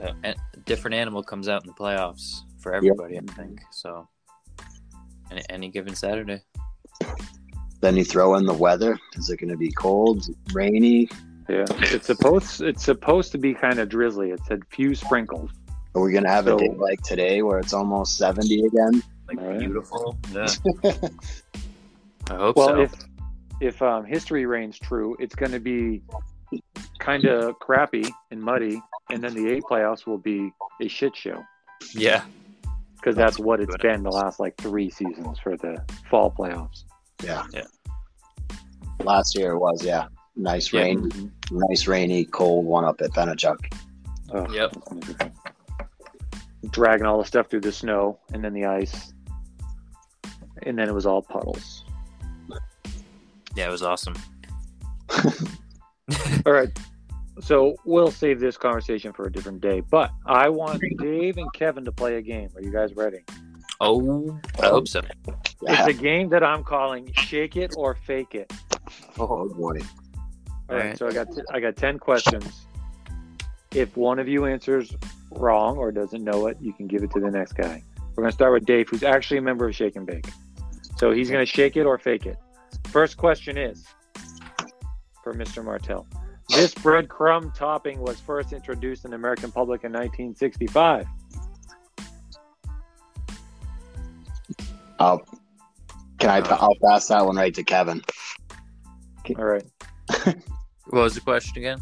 [0.00, 3.18] Uh, and a different animal comes out in the playoffs for everybody.
[3.18, 4.08] I think so.
[5.30, 6.42] Any, any given Saturday.
[7.80, 8.98] Then you throw in the weather.
[9.16, 11.08] Is it going to be cold, rainy?
[11.48, 12.60] Yeah, it's supposed.
[12.60, 14.30] It's supposed to be kind of drizzly.
[14.30, 15.50] It said few sprinkles.
[15.94, 19.02] Are we going to have a day like today where it's almost 70 again?
[19.26, 19.58] Like All right.
[19.58, 20.16] beautiful.
[20.32, 20.46] Yeah.
[22.30, 22.74] I hope Well, so.
[22.74, 22.94] Well, if
[23.60, 26.02] if um, history reigns true, it's going to be
[26.98, 31.42] kind of crappy and muddy, and then the eight playoffs will be a shit show
[31.94, 32.22] yeah.
[32.96, 36.84] because that's what it's been the last like three seasons for the fall playoffs.
[37.22, 37.44] Yeah.
[37.52, 37.64] Yeah.
[39.04, 40.06] Last year it was, yeah.
[40.36, 40.82] Nice Yeah.
[40.82, 43.58] rain, nice rainy, cold one up at Pennichuck.
[44.32, 44.76] Ugh, Yep.
[46.70, 49.12] Dragging all the stuff through the snow and then the ice,
[50.62, 51.84] and then it was all puddles.
[53.56, 54.14] Yeah, it was awesome.
[56.46, 56.68] All right.
[57.40, 59.80] So we'll save this conversation for a different day.
[59.80, 62.50] But I want Dave and Kevin to play a game.
[62.54, 63.24] Are you guys ready?
[63.80, 65.00] Oh, I hope so.
[65.62, 68.52] It's a game that I'm calling "Shake It or Fake It."
[69.18, 69.78] Oh boy.
[70.68, 70.82] All right.
[70.82, 70.98] Alright.
[70.98, 72.66] So I got t- I got ten questions.
[73.74, 74.94] If one of you answers
[75.30, 77.82] wrong or doesn't know it, you can give it to the next guy.
[78.14, 80.26] We're gonna start with Dave, who's actually a member of Shake and Bake.
[80.96, 82.36] So he's gonna shake it or fake it.
[82.88, 83.86] First question is
[85.22, 85.64] for Mr.
[85.64, 86.06] Martel.
[86.48, 91.06] This breadcrumb topping was first introduced in the American public in 1965.
[95.00, 95.24] I'll,
[96.18, 96.38] can I?
[96.48, 98.02] I'll pass that one right to Kevin.
[99.36, 99.64] All right.
[100.90, 101.78] What was the question again?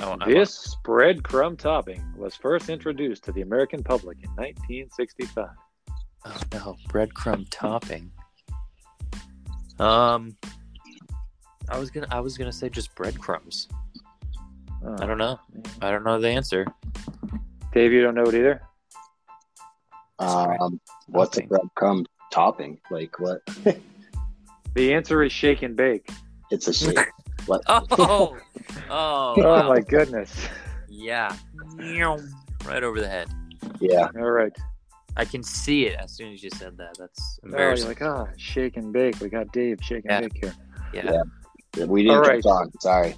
[0.00, 5.48] Oh, I This breadcrumb topping was first introduced to the American public in 1965.
[6.24, 8.10] Oh no, breadcrumb topping.
[9.78, 10.36] Um,
[11.68, 13.68] I was gonna, I was gonna say just breadcrumbs.
[14.82, 15.38] Oh, I don't know.
[15.82, 16.66] I don't know the answer.
[17.72, 18.62] Dave, you don't know it either?
[20.18, 22.78] Um, what's a breadcrumb topping?
[22.90, 23.40] Like what?
[24.74, 26.08] The answer is shake and bake.
[26.52, 26.98] It's a shake.
[27.46, 27.62] what?
[27.66, 28.38] Oh, oh,
[28.90, 29.68] Oh wow.
[29.68, 30.46] my goodness.
[30.88, 31.34] yeah,
[32.64, 33.28] right over the head.
[33.80, 34.08] Yeah.
[34.16, 34.52] All right.
[35.16, 36.96] I can see it as soon as you said that.
[36.96, 37.88] That's Oh, embarrassing.
[37.88, 39.18] like, ah, shake and bake.
[39.20, 40.20] We got Dave shake and Yeah.
[40.20, 40.54] bake here.
[40.92, 41.84] yeah.
[41.86, 42.42] We didn't All right.
[42.44, 42.70] catch on.
[42.80, 43.16] Sorry.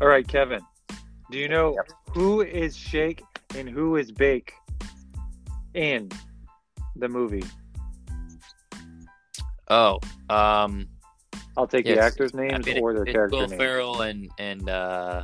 [0.00, 0.62] All right, Kevin.
[1.30, 1.76] Do you know
[2.14, 3.22] who is shake
[3.54, 4.54] and who is bake
[5.74, 6.10] in
[6.96, 7.44] the movie?
[9.68, 10.86] oh, um,
[11.56, 11.96] I'll take Yes.
[11.98, 13.60] the actors' I names mean, or their it's character Will names.
[13.60, 15.22] Ferrell and and uh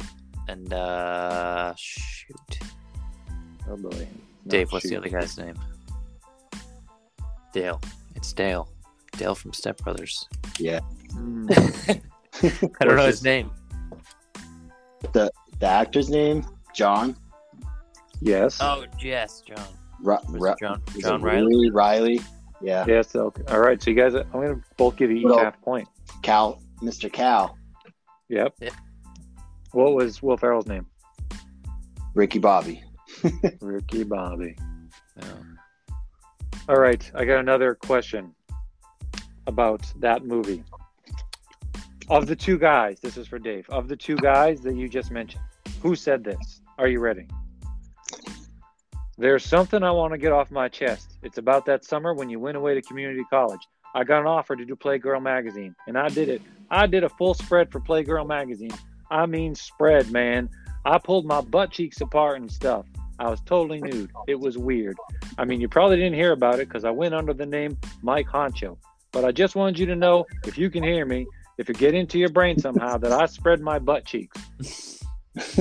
[0.49, 2.37] and uh shoot,
[3.69, 3.91] Oh boy.
[4.45, 4.73] No, Dave.
[4.73, 5.55] What's the other guy's name?
[7.53, 7.81] Dale.
[8.15, 8.69] It's Dale.
[9.17, 10.27] Dale from Step Brothers.
[10.59, 11.51] Mm,
[12.81, 13.51] I don't know his name.
[15.13, 15.31] The
[15.61, 17.17] the actor's name, John.
[18.21, 18.59] yes.
[18.61, 19.67] Oh, yes, John.
[20.01, 21.71] Ru- Was Ru- John John it Reilly?
[21.71, 22.21] Reilly.
[22.61, 22.85] Yeah.
[22.89, 23.15] Yes.
[23.15, 23.43] Okay.
[23.49, 23.81] All right.
[23.83, 25.89] So you guys, I'm gonna both give you each Well- half point.
[26.23, 27.13] Cal, Mr.
[27.13, 27.57] Cal,
[28.29, 28.55] Yep.
[28.61, 28.71] Yeah.
[29.73, 30.87] What was Will Ferrell's name?
[32.15, 32.83] Ricky Bobby.
[33.61, 34.57] Ricky Bobby.
[35.21, 35.27] No.
[36.69, 38.35] All right, I got another question
[39.47, 40.65] about that movie.
[42.11, 43.69] Of the two guys, this is for Dave.
[43.71, 45.43] Of the two guys that you just mentioned,
[45.83, 46.63] who said this?
[46.79, 47.27] Are you ready?
[49.18, 51.18] There's something I want to get off my chest.
[51.24, 53.61] It's about that summer when you went away to community college.
[53.92, 56.40] I got an offer to do Playgirl magazine, and I did it.
[56.70, 58.70] I did a full spread for Playgirl magazine.
[59.11, 60.48] I mean, spread, man.
[60.85, 62.87] I pulled my butt cheeks apart and stuff.
[63.18, 64.12] I was totally nude.
[64.28, 64.96] It was weird.
[65.37, 68.28] I mean, you probably didn't hear about it because I went under the name Mike
[68.28, 68.76] Honcho.
[69.11, 71.26] But I just wanted you to know, if you can hear me,
[71.57, 75.02] if it get into your brain somehow, that I spread my butt cheeks.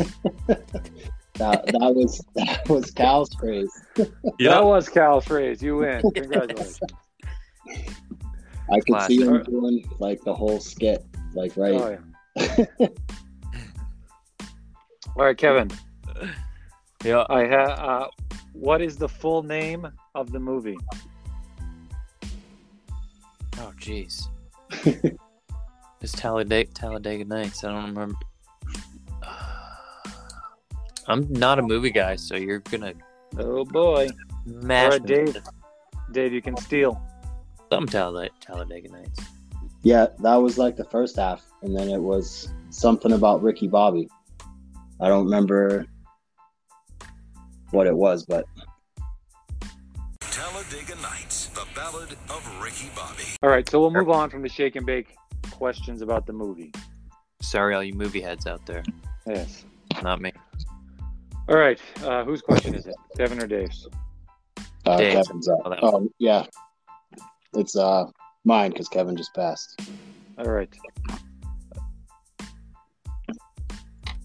[1.38, 3.72] That, that was that was Cal's phrase.
[3.96, 5.62] That was Cal's phrase.
[5.62, 6.02] You win.
[6.16, 6.80] Congratulations.
[8.72, 9.46] I could see him Classic.
[9.46, 11.74] doing like the whole skit, like right.
[11.74, 11.98] Oh,
[12.80, 12.88] yeah.
[15.16, 15.72] All right, Kevin.
[17.04, 17.26] Yeah.
[17.30, 17.70] I have.
[17.70, 18.08] uh,
[18.54, 20.78] what is the full name of the movie?
[23.60, 24.28] Oh, jeez.
[26.02, 27.64] it's Talladega, Talladega Nights.
[27.64, 28.16] I don't remember.
[31.08, 32.94] I'm not a movie guy, so you're gonna
[33.38, 34.08] Oh boy.
[34.46, 35.38] mash All right, me Dave.
[36.12, 37.02] Dave, you can steal.
[37.72, 39.20] some Tal- Talladega Nights.
[39.84, 44.10] Yeah, that was like the first half, and then it was something about Ricky Bobby.
[45.00, 45.86] I don't remember
[47.72, 48.46] what it was, but
[50.20, 53.24] Talladega Nights, the ballad of Ricky Bobby.
[53.44, 55.16] All right, so we'll move on from the shake and bake
[55.52, 56.72] questions about the movie.
[57.42, 58.84] Sorry, all you movie heads out there.
[59.26, 59.66] Yes.
[60.04, 60.32] Not me.
[61.50, 61.82] All right.
[62.04, 62.96] Uh, whose question is it?
[63.18, 63.88] Kevin or Dave's?
[64.86, 65.14] uh, Dave.
[65.14, 65.60] Kevin's up.
[65.66, 66.46] Oh, Oh, yeah,
[67.54, 68.06] it's uh
[68.46, 69.80] mine because Kevin just passed.
[70.38, 70.74] All right.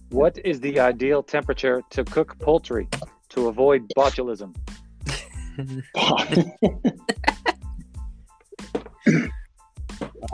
[0.09, 2.87] What is the ideal temperature to cook poultry
[3.29, 4.55] to avoid botulism?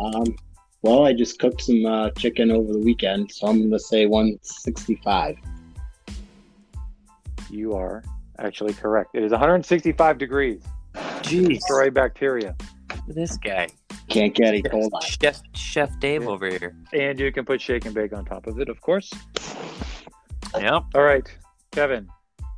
[0.01, 0.35] um,
[0.81, 5.37] well, I just cooked some uh, chicken over the weekend, so I'm gonna say 165.
[7.49, 8.03] You are
[8.37, 9.11] actually correct.
[9.13, 10.63] It is 165 degrees.
[10.95, 12.55] Jeez, Destroy bacteria.
[13.07, 13.67] this guy,
[14.09, 15.01] Can't get any cold on.
[15.01, 16.75] Chef Chef Dave over here.
[16.93, 19.11] And you can put shake and bake on top of it, of course.
[20.57, 20.83] Yep.
[20.95, 21.27] All right,
[21.71, 22.09] Kevin.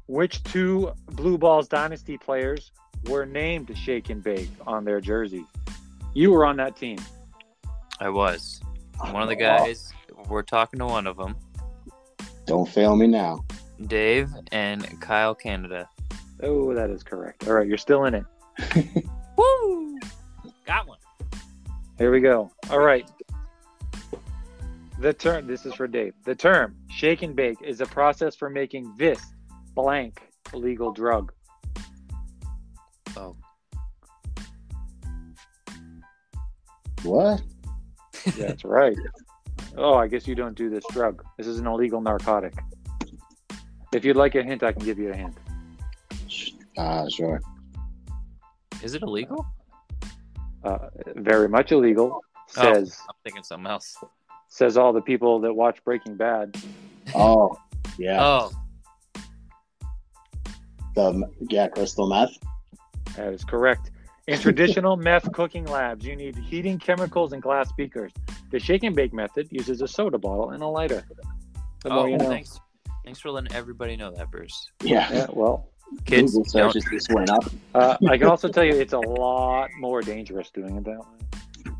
[0.07, 2.71] Which two Blue Balls Dynasty players
[3.05, 5.45] were named Shake and Bake on their jerseys?
[6.13, 6.97] You were on that team.
[7.99, 8.61] I was
[9.11, 9.39] one of the oh.
[9.39, 9.93] guys.
[10.27, 11.35] We're talking to one of them,
[12.45, 13.43] Don't fail me now.
[13.87, 15.89] Dave and Kyle Canada.
[16.43, 17.47] Oh, that is correct.
[17.47, 18.25] All right, you're still in it.
[19.37, 19.99] Woo!
[20.65, 20.97] Got one.
[21.97, 22.51] Here we go.
[22.69, 23.09] All right.
[24.99, 26.13] The term, this is for Dave.
[26.25, 29.19] The term shake and bake is a process for making this
[29.73, 30.21] blank
[30.53, 31.31] illegal drug.
[33.17, 33.35] Oh,
[37.03, 37.41] What?
[38.37, 38.97] That's right.
[39.77, 41.23] Oh, I guess you don't do this drug.
[41.37, 42.53] This is an illegal narcotic.
[43.93, 45.35] If you'd like a hint, I can give you a hint.
[46.77, 47.41] Uh, sure.
[48.81, 49.45] is it illegal?
[50.63, 52.21] Uh, very much illegal.
[52.57, 52.73] Oh.
[52.73, 53.97] Says I'm thinking something else.
[54.47, 56.55] says all the people that watch Breaking Bad.
[57.15, 57.57] Oh,
[57.97, 58.23] yeah.
[58.23, 58.51] Oh,
[60.95, 62.37] The yeah, crystal meth.
[63.15, 63.91] That is correct.
[64.27, 68.13] In traditional meth cooking labs, you need heating chemicals and glass beakers.
[68.51, 71.03] The shake and bake method uses a soda bottle and a lighter.
[71.83, 72.29] The oh, more you know.
[72.29, 72.59] thanks.
[73.03, 74.69] Thanks for letting everybody know that, Bruce.
[74.83, 75.11] Yeah.
[75.11, 75.69] Yeah, well,
[76.05, 77.45] Kids, Google don't, searches just went up.
[77.75, 81.73] uh, I can also tell you it's a lot more dangerous doing it that way.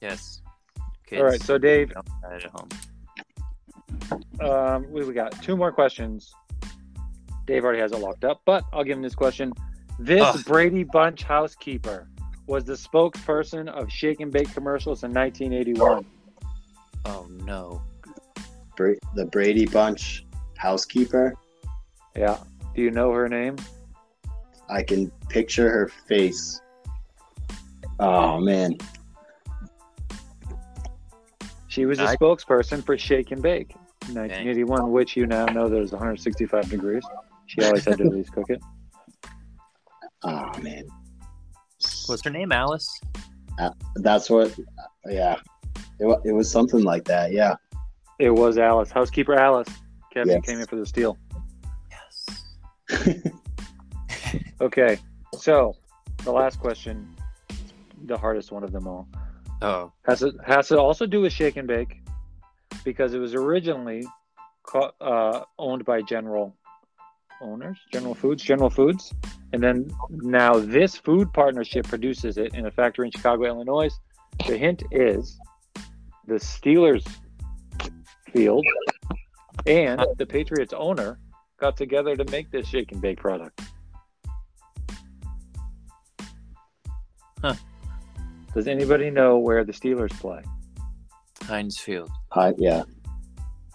[0.00, 0.42] yes.
[1.06, 2.68] Kids, All right, so Dave, don't at home.
[4.40, 6.32] um, we, we got two more questions.
[7.46, 9.52] Dave already has it locked up, but I'll give him this question.
[9.98, 10.44] This Ugh.
[10.44, 12.08] Brady Bunch housekeeper
[12.46, 16.04] was the spokesperson of Shake and Bake commercials in 1981.
[17.06, 17.82] Oh no.
[18.76, 20.26] Bra- the Brady Bunch
[20.58, 21.34] housekeeper.
[22.16, 22.38] Yeah.
[22.74, 23.56] Do you know her name?
[24.68, 26.60] I can picture her face.
[27.98, 28.76] Oh man.
[31.68, 33.70] She was a I- spokesperson for Shake and Bake
[34.08, 37.04] in 1981, which you now know there's 165 degrees.
[37.46, 38.60] She always had to at least cook it.
[40.22, 40.86] Oh man.
[42.06, 42.52] What's her name?
[42.52, 43.00] Alice.
[43.58, 44.54] Uh, that's what.
[45.06, 45.36] Yeah.
[46.00, 47.32] It, it was something like that.
[47.32, 47.54] Yeah.
[48.18, 49.68] It was Alice, housekeeper Alice.
[50.12, 50.46] Kevin Yes.
[50.46, 51.16] came in for the steal.
[51.90, 53.22] Yes.
[54.60, 54.98] Okay,
[55.38, 55.74] so
[56.24, 57.14] the last question,
[58.06, 59.08] the hardest one of them all,
[59.62, 62.02] Oh, has it has to also do with Shake and Bake
[62.84, 64.04] because it was originally
[64.64, 66.54] co- uh, owned by General
[67.40, 69.14] owners, General Foods, General Foods,
[69.52, 73.90] and then now this food partnership produces it in a factory in Chicago, Illinois.
[74.46, 75.38] The hint is
[76.26, 77.06] the Steelers
[78.32, 78.64] field
[79.66, 81.18] and the Patriots owner
[81.58, 83.60] got together to make this shake and bake product.
[87.42, 87.54] Huh.
[88.54, 90.42] Does anybody know where the Steelers play?
[91.44, 92.10] Heinz Field.
[92.32, 92.82] Hi, yeah.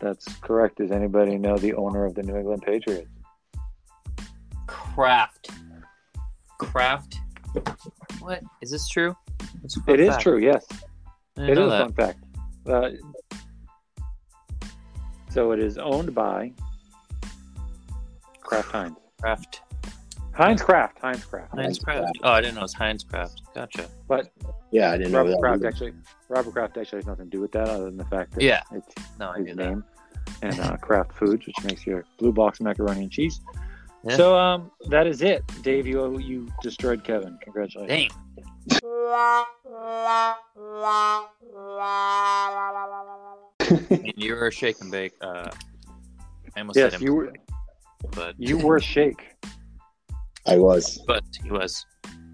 [0.01, 0.77] That's correct.
[0.77, 3.07] Does anybody know the owner of the New England Patriots?
[4.67, 5.49] Kraft.
[6.59, 7.15] Kraft.
[8.19, 9.15] What is this true?
[9.63, 10.21] It's a fun It is fact.
[10.23, 10.65] true, yes.
[10.69, 12.19] it is It didn't is know a fun fact.
[12.65, 12.89] Uh,
[15.33, 16.51] so it is owned by
[18.41, 18.95] Kraft Heinz.
[19.21, 19.61] Kraft.
[20.33, 20.97] Heinz Kraft.
[20.99, 21.53] Heinz Kraft.
[21.55, 22.17] Heinz Kraft.
[22.23, 23.41] Oh, I didn't know it was Heinz Kraft.
[23.53, 23.87] Gotcha.
[24.07, 24.31] But
[24.71, 25.39] Yeah, I didn't know Robert that.
[25.39, 25.67] Kraft either.
[25.67, 25.93] actually,
[26.29, 28.61] Robert Kraft actually has nothing to do with that, other than the fact that Yeah.
[28.71, 29.69] it's No, I his knew that.
[29.69, 29.83] name,
[30.41, 33.41] and uh, Kraft Foods, which makes your blue box macaroni and cheese.
[34.03, 34.17] Yeah.
[34.17, 35.85] So um, that is it, Dave.
[35.87, 37.37] You you destroyed Kevin.
[37.41, 38.11] Congratulations.
[38.71, 38.79] Dang.
[43.89, 45.13] and you were a shake and bake.
[45.21, 45.49] Uh,
[46.55, 47.33] I almost Yes, said you were.
[48.11, 49.35] but You were Shake.
[50.47, 50.99] I was.
[51.07, 51.85] but he was.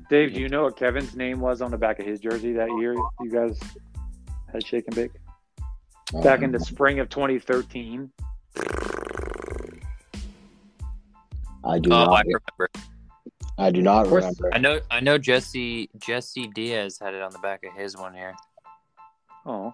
[0.09, 2.67] Dave, do you know what Kevin's name was on the back of his jersey that
[2.79, 3.59] year you guys
[4.51, 5.11] had Shake and Bake?
[6.23, 8.11] Back in the spring of 2013.
[11.63, 12.25] I do Oh, I not.
[12.25, 12.69] remember.
[13.57, 14.23] I do not course.
[14.23, 14.49] remember.
[14.53, 14.79] I know.
[14.89, 15.17] I know.
[15.17, 18.33] Jesse Jesse Diaz had it on the back of his one here.
[19.45, 19.73] Oh.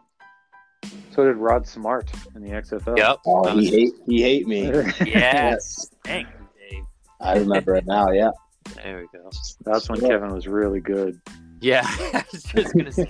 [1.12, 2.98] So did Rod Smart in the XFL.
[2.98, 3.20] Yep.
[3.26, 4.64] Oh, he hate he hate me.
[5.06, 5.90] Yes.
[6.04, 6.84] Thank you, Dave.
[7.22, 8.12] I remember it now.
[8.12, 8.32] Yeah.
[8.76, 9.30] There we go.
[9.64, 11.20] That's when Kevin was really good.
[11.62, 13.08] Yeah, I was just gonna say.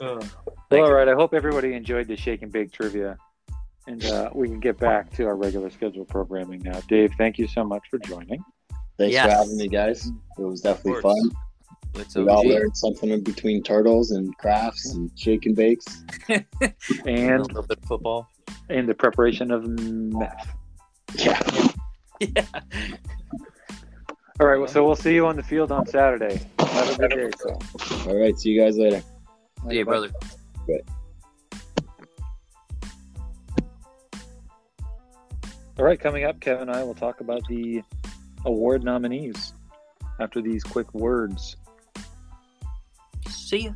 [0.00, 0.20] Oh,
[0.70, 1.08] Well, all right.
[1.08, 3.16] I hope everybody enjoyed the Shake and Bake trivia.
[3.86, 6.80] And uh, we can get back to our regular schedule programming now.
[6.88, 8.42] Dave, thank you so much for joining.
[8.98, 9.24] Thanks Yes.
[9.26, 10.06] for having me, guys.
[10.38, 11.30] It was definitely fun.
[11.94, 12.46] It's We all OG.
[12.46, 16.04] learned something in between turtles and crafts and shake and bakes.
[16.28, 16.44] a
[17.06, 18.28] And little bit of football.
[18.68, 20.54] and the preparation of meth.
[21.16, 21.40] Yeah.
[22.20, 22.44] Yeah.
[24.40, 24.58] All right.
[24.58, 26.40] Well, so we'll see you on the field on Saturday.
[26.58, 27.30] Have a good day.
[27.38, 28.10] So.
[28.10, 28.36] All right.
[28.36, 29.04] See you guys later.
[29.68, 30.10] See you, brother.
[35.78, 35.98] All right.
[36.00, 37.82] Coming up, Kevin and I will talk about the
[38.44, 39.52] award nominees
[40.20, 41.56] after these quick words.
[43.28, 43.72] See ya.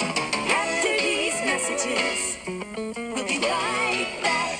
[0.00, 4.58] After these messages, we'll be right back.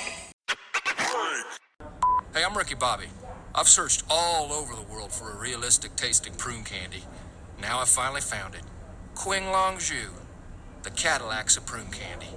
[2.33, 3.07] Hey, I'm Ricky Bobby.
[3.53, 7.03] I've searched all over the world for a realistic tasting prune candy.
[7.61, 8.63] Now I finally found it.
[9.15, 10.09] Qing Long Zhu,
[10.83, 12.29] the Cadillacs of prune candy.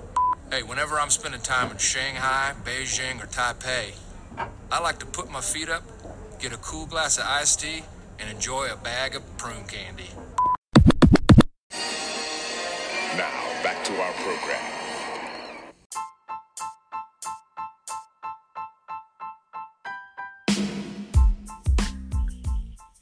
[0.51, 3.95] Hey, whenever I'm spending time in Shanghai, Beijing, or Taipei,
[4.71, 5.83] I like to put my feet up,
[6.45, 7.83] get a cool glass of iced tea,
[8.19, 10.11] and enjoy a bag of prune candy.
[13.17, 14.61] Now, back to our program.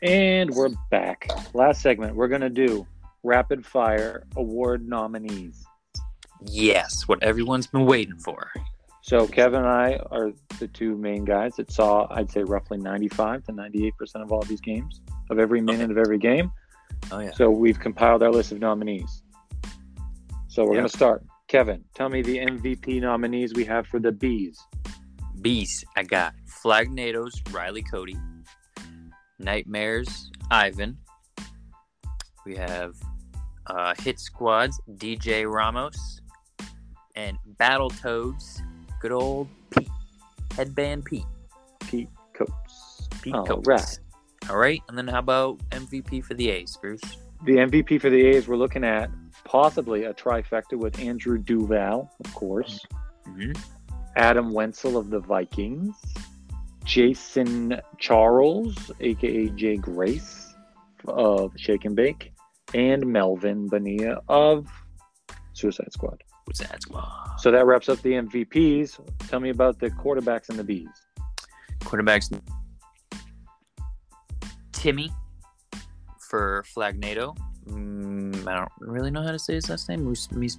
[0.03, 1.29] And we're back.
[1.53, 2.87] Last segment, we're going to do
[3.25, 5.67] rapid fire award nominees.
[6.47, 8.53] Yes, what everyone's been waiting for.
[9.03, 10.31] So Kevin and I are
[10.61, 14.43] the two main guys that saw, I'd say, roughly 95 to 98 percent of all
[14.43, 16.53] these games, of every minute of every game.
[17.11, 17.33] Oh yeah.
[17.33, 19.23] So we've compiled our list of nominees.
[20.47, 20.83] So we're Yeah.
[20.83, 21.25] to start.
[21.49, 24.59] Kevin, tell me the MVP nominees we have for the bees.
[25.41, 28.17] Bees, I got Flagnado's Riley Cody,
[29.41, 30.97] Nightmares Ivan.
[32.47, 32.95] We have
[33.67, 36.21] uh, Hit Squad's DJ Ramos,
[37.15, 38.63] and Battletoads,
[39.03, 39.89] good old Pete,
[40.57, 41.25] Headband Pete,
[41.89, 43.09] Pete Coates.
[43.21, 43.67] Pete All Coates.
[43.69, 43.99] right.
[44.49, 47.03] All right, and then how about MVP for the A's, Bruce?
[47.45, 49.11] The MVP for the A's, we're looking at
[49.45, 52.81] possibly a trifecta with Andrew Duval, of course,
[53.29, 53.53] Mm-hmm.
[54.17, 55.95] Adam Wenzel of the Vikings,
[56.85, 60.53] Jason Charles, aka Jay Grace
[61.07, 62.33] of Shake and Bake,
[62.75, 64.67] and Melvin Bonilla of
[65.55, 66.23] Suicide Squad.
[66.59, 67.37] That squad?
[67.39, 69.01] So that wraps up the MVPs.
[69.29, 70.89] Tell me about the quarterbacks and the bees.
[71.81, 72.41] Quarterbacks
[74.73, 75.13] Timmy
[76.29, 77.37] for Flagnado.
[77.69, 80.05] Mm, I don't really know how to say his last name.
[80.05, 80.59] Mus- Mus-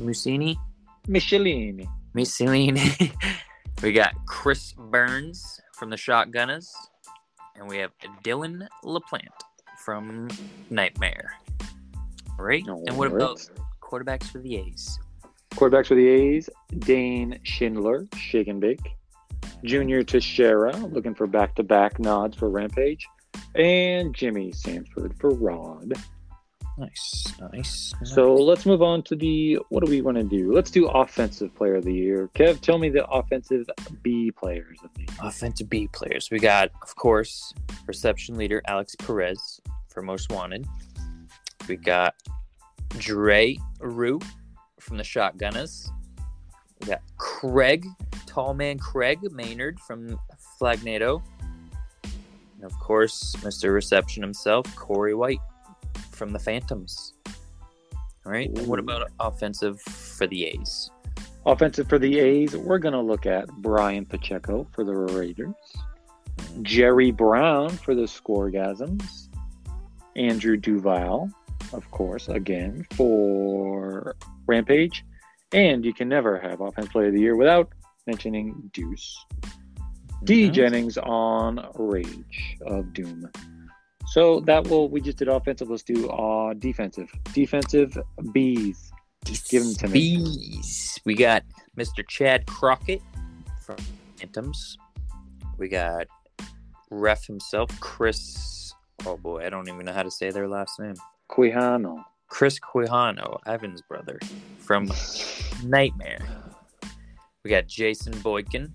[0.00, 0.58] Musini?
[1.08, 1.88] Michelini.
[2.14, 3.12] Mussolini.
[3.82, 6.68] we got Chris Burns from the Shotgunners.
[7.56, 7.92] And we have
[8.24, 9.28] Dylan LaPlante
[9.84, 10.28] from
[10.70, 11.34] Nightmare.
[12.38, 12.64] Right?
[12.66, 13.48] and what about
[13.80, 14.98] quarterbacks for the A's?
[15.54, 18.96] Quarterbacks for the A's, Dane Schindler, Shake and Bake.
[19.64, 23.06] Junior Teixeira, looking for back to back nods for Rampage.
[23.54, 25.94] And Jimmy Sanford for Rod.
[26.76, 27.94] Nice, nice.
[28.02, 30.52] So let's move on to the what do we want to do?
[30.52, 32.28] Let's do offensive player of the year.
[32.34, 33.70] Kev, tell me the offensive
[34.02, 35.18] B players of the year.
[35.22, 36.30] offensive B players.
[36.32, 37.54] We got, of course,
[37.86, 40.66] reception leader Alex Perez for most wanted.
[41.68, 42.14] We got
[42.98, 44.18] Dre Rue
[44.84, 45.88] from the Shotgunners.
[46.80, 47.86] We got Craig,
[48.26, 50.18] tall man Craig Maynard from
[50.60, 51.22] Flagnado.
[52.02, 53.72] And of course, Mr.
[53.72, 55.40] Reception himself, Corey White
[56.10, 57.14] from the Phantoms.
[58.26, 58.48] All right.
[58.48, 60.90] And what about offensive for the A's?
[61.46, 65.54] Offensive for the A's, we're going to look at Brian Pacheco for the Raiders,
[66.62, 69.28] Jerry Brown for the Scoregasms,
[70.16, 71.30] Andrew Duval,
[71.74, 74.16] of course, again for
[74.46, 75.04] Rampage,
[75.52, 77.68] and you can never have Offensive Player of the Year without
[78.06, 79.24] mentioning Deuce.
[80.24, 80.48] D.
[80.48, 83.30] Jennings on Rage of Doom.
[84.06, 85.68] So that will we just did offensive.
[85.68, 87.10] Let's do uh defensive.
[87.32, 87.96] Defensive
[88.32, 88.92] B's.
[89.48, 90.18] Give them to me.
[90.18, 90.98] Bees.
[91.04, 91.42] We got
[91.76, 92.06] Mr.
[92.08, 93.02] Chad Crockett
[93.62, 93.76] from
[94.16, 94.78] Phantoms.
[95.58, 96.06] We got
[96.90, 98.72] ref himself, Chris.
[99.06, 100.94] Oh boy, I don't even know how to say their last name.
[101.30, 102.04] Quijano.
[102.28, 104.18] Chris Quijano, Ivan's brother,
[104.58, 104.90] from
[105.62, 106.18] Nightmare.
[107.44, 108.72] We got Jason Boykin,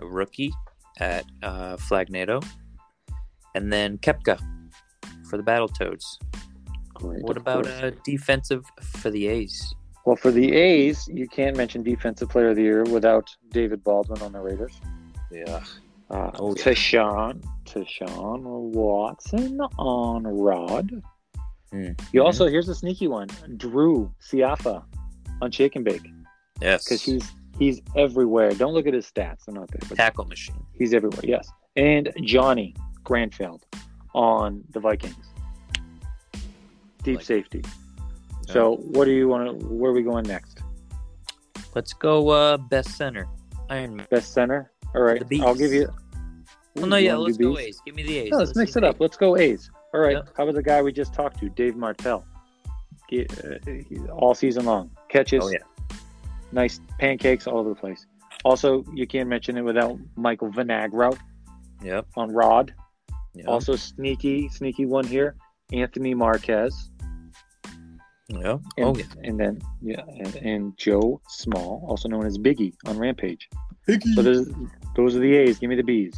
[0.00, 0.52] a rookie
[0.98, 2.42] at uh, Flagnado.
[3.54, 4.40] And then Kepka
[5.28, 6.04] for the Battletoads.
[6.94, 7.82] Great, What about course.
[7.82, 9.74] uh, defensive for the A's?
[10.06, 14.20] Well, for the A's, you can't mention Defensive Player of the Year without David Baldwin
[14.22, 14.72] on the Raiders.
[15.30, 15.62] Yeah.
[16.10, 16.62] Uh, Oh, yeah.
[16.64, 21.02] Tashawn, Tashawn Watson on Rod.
[21.72, 21.98] Mm.
[22.12, 24.84] You also here's a sneaky one, Drew Siafa
[25.40, 26.06] on Shake and Bake
[26.60, 26.84] Yes.
[26.84, 28.50] because he's he's everywhere.
[28.52, 30.64] Don't look at his stats; they're not there, but tackle machine.
[30.74, 31.22] he's everywhere.
[31.24, 33.62] Yes, and Johnny Granfeld
[34.14, 35.14] on the Vikings,
[37.02, 37.62] deep Like- safety.
[38.48, 39.66] So, what do you want to?
[39.66, 40.58] Where are we going next?
[41.74, 43.26] Let's go uh, best center.
[43.70, 44.06] Iron Man.
[44.10, 44.70] Best center.
[44.94, 45.88] All right, the I'll give you.
[46.74, 47.80] Well, no, you yeah, let's go A's.
[47.86, 48.30] Give me the A's.
[48.30, 48.96] No, let's mix it up.
[49.00, 49.70] Let's go A's.
[49.94, 50.16] All right.
[50.16, 50.28] Yep.
[50.36, 52.24] How about the guy we just talked to, Dave Martel?
[53.08, 54.90] Get, uh, he- all season long.
[55.08, 55.44] Catches.
[55.44, 55.58] Oh, yeah.
[56.52, 58.06] Nice pancakes all over the place.
[58.44, 61.16] Also, you can't mention it without Michael Vinagro
[61.82, 62.06] Yep.
[62.16, 62.74] on Rod.
[63.34, 63.48] Yep.
[63.48, 65.36] Also, sneaky, sneaky one here.
[65.72, 66.90] Anthony Marquez.
[68.28, 68.60] Yep.
[68.78, 69.04] And, oh, yeah.
[69.24, 73.48] and then, yeah, and, and Joe Small, also known as Biggie on Rampage.
[73.86, 74.14] Biggie.
[74.14, 74.50] So those,
[74.96, 75.58] those are the A's.
[75.58, 76.14] Give me the B's.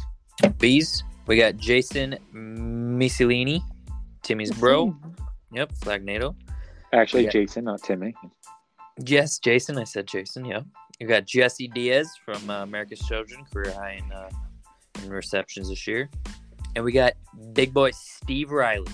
[0.59, 1.03] Bees.
[1.27, 3.61] We got Jason Missilini,
[4.21, 4.95] Timmy's bro.
[5.51, 5.71] Yep.
[5.79, 6.35] Flagnado.
[6.93, 7.31] Actually, Yeah.
[7.31, 8.13] Jason, not Timmy.
[9.05, 9.77] Yes, Jason.
[9.77, 10.45] I said Jason.
[10.45, 10.65] Yep.
[10.99, 14.29] You got Jesse Diaz from uh, America's Children, career high in, uh,
[15.03, 16.09] in receptions this year,
[16.75, 17.13] and we got
[17.53, 18.87] big boy Steve Riley.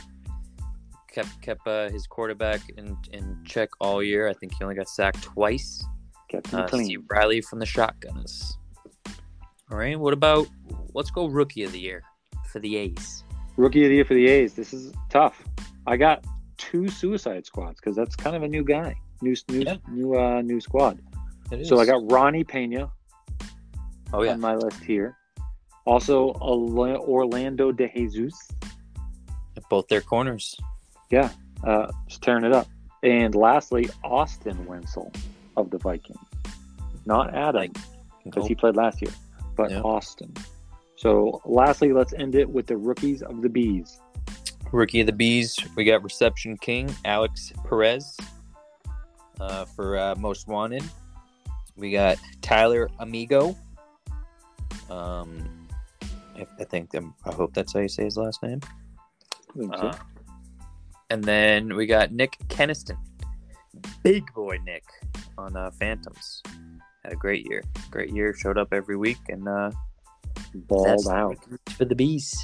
[1.11, 4.29] Kept kept uh, his quarterback in, in check all year.
[4.29, 5.83] I think he only got sacked twice.
[6.29, 6.85] Kept him Uh, clean.
[6.85, 8.53] Steve Riley from the Shotgunners.
[9.69, 9.99] All right.
[9.99, 10.47] What about?
[10.93, 12.01] Let's go Rookie of the Year
[12.51, 13.23] for the A's.
[13.57, 14.53] Rookie of the year for the A's.
[14.53, 15.43] This is tough.
[15.87, 16.25] I got
[16.57, 19.77] two Suicide Squads because that's kind of a new guy, new new Yeah.
[19.89, 20.99] new uh, new squad.
[21.63, 22.89] So I got Ronnie Pena
[24.13, 24.31] Oh yeah.
[24.33, 25.17] on my list here.
[25.85, 28.35] Also, Orlando De Jesus,
[29.57, 30.55] At both their corners.
[31.09, 31.29] Yeah,
[31.65, 32.67] uh, just tearing it up.
[33.03, 35.11] And lastly, Austin Wenzel
[35.57, 36.19] of the Vikings,
[37.05, 37.71] not Adam
[38.23, 39.11] because he played last year,
[39.57, 39.81] but Yeah.
[39.81, 40.31] Austin.
[41.01, 43.99] So, lastly, let's end it with the rookies of the bees.
[44.71, 48.15] Rookie of the Bees, we got Reception King, Alex Perez
[49.39, 50.83] uh, for uh, Most Wanted.
[51.75, 53.57] We got Tyler Amigo.
[54.91, 55.67] Um,
[56.35, 58.59] I, I think um, I hope that's how you say his last name.
[59.33, 59.87] I think so.
[59.87, 59.97] Uh,
[61.09, 62.99] and then we got Nick Keniston,
[64.03, 64.83] big boy Nick
[65.35, 66.43] on uh, Phantoms.
[67.03, 67.63] Had a great year.
[67.89, 68.35] Great year.
[68.35, 69.71] Showed up every week and uh,
[70.53, 71.37] Balled that's out.
[71.71, 72.35] for the Bees.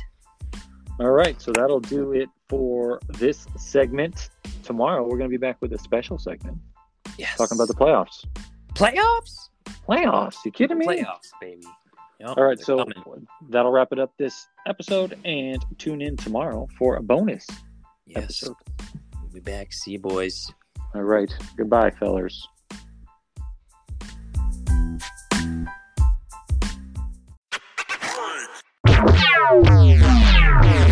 [0.99, 4.29] All right, so that'll do it for this segment.
[4.63, 6.57] Tomorrow we're going to be back with a special segment
[7.17, 7.37] Yes.
[7.37, 8.25] talking about the playoffs.
[8.73, 9.49] playoffs.
[9.87, 10.35] Playoffs?
[10.45, 10.85] You kidding me?
[10.87, 11.63] Playoffs, baby.
[12.19, 13.27] Yep, All right, so coming.
[13.49, 17.45] that'll wrap it up this episode, and tune in tomorrow for a bonus
[18.07, 18.55] yes, episode.
[19.21, 19.71] we'll be back.
[19.71, 20.51] See you, boys.
[20.95, 22.47] All right, goodbye, fellers.
[29.53, 30.86] Música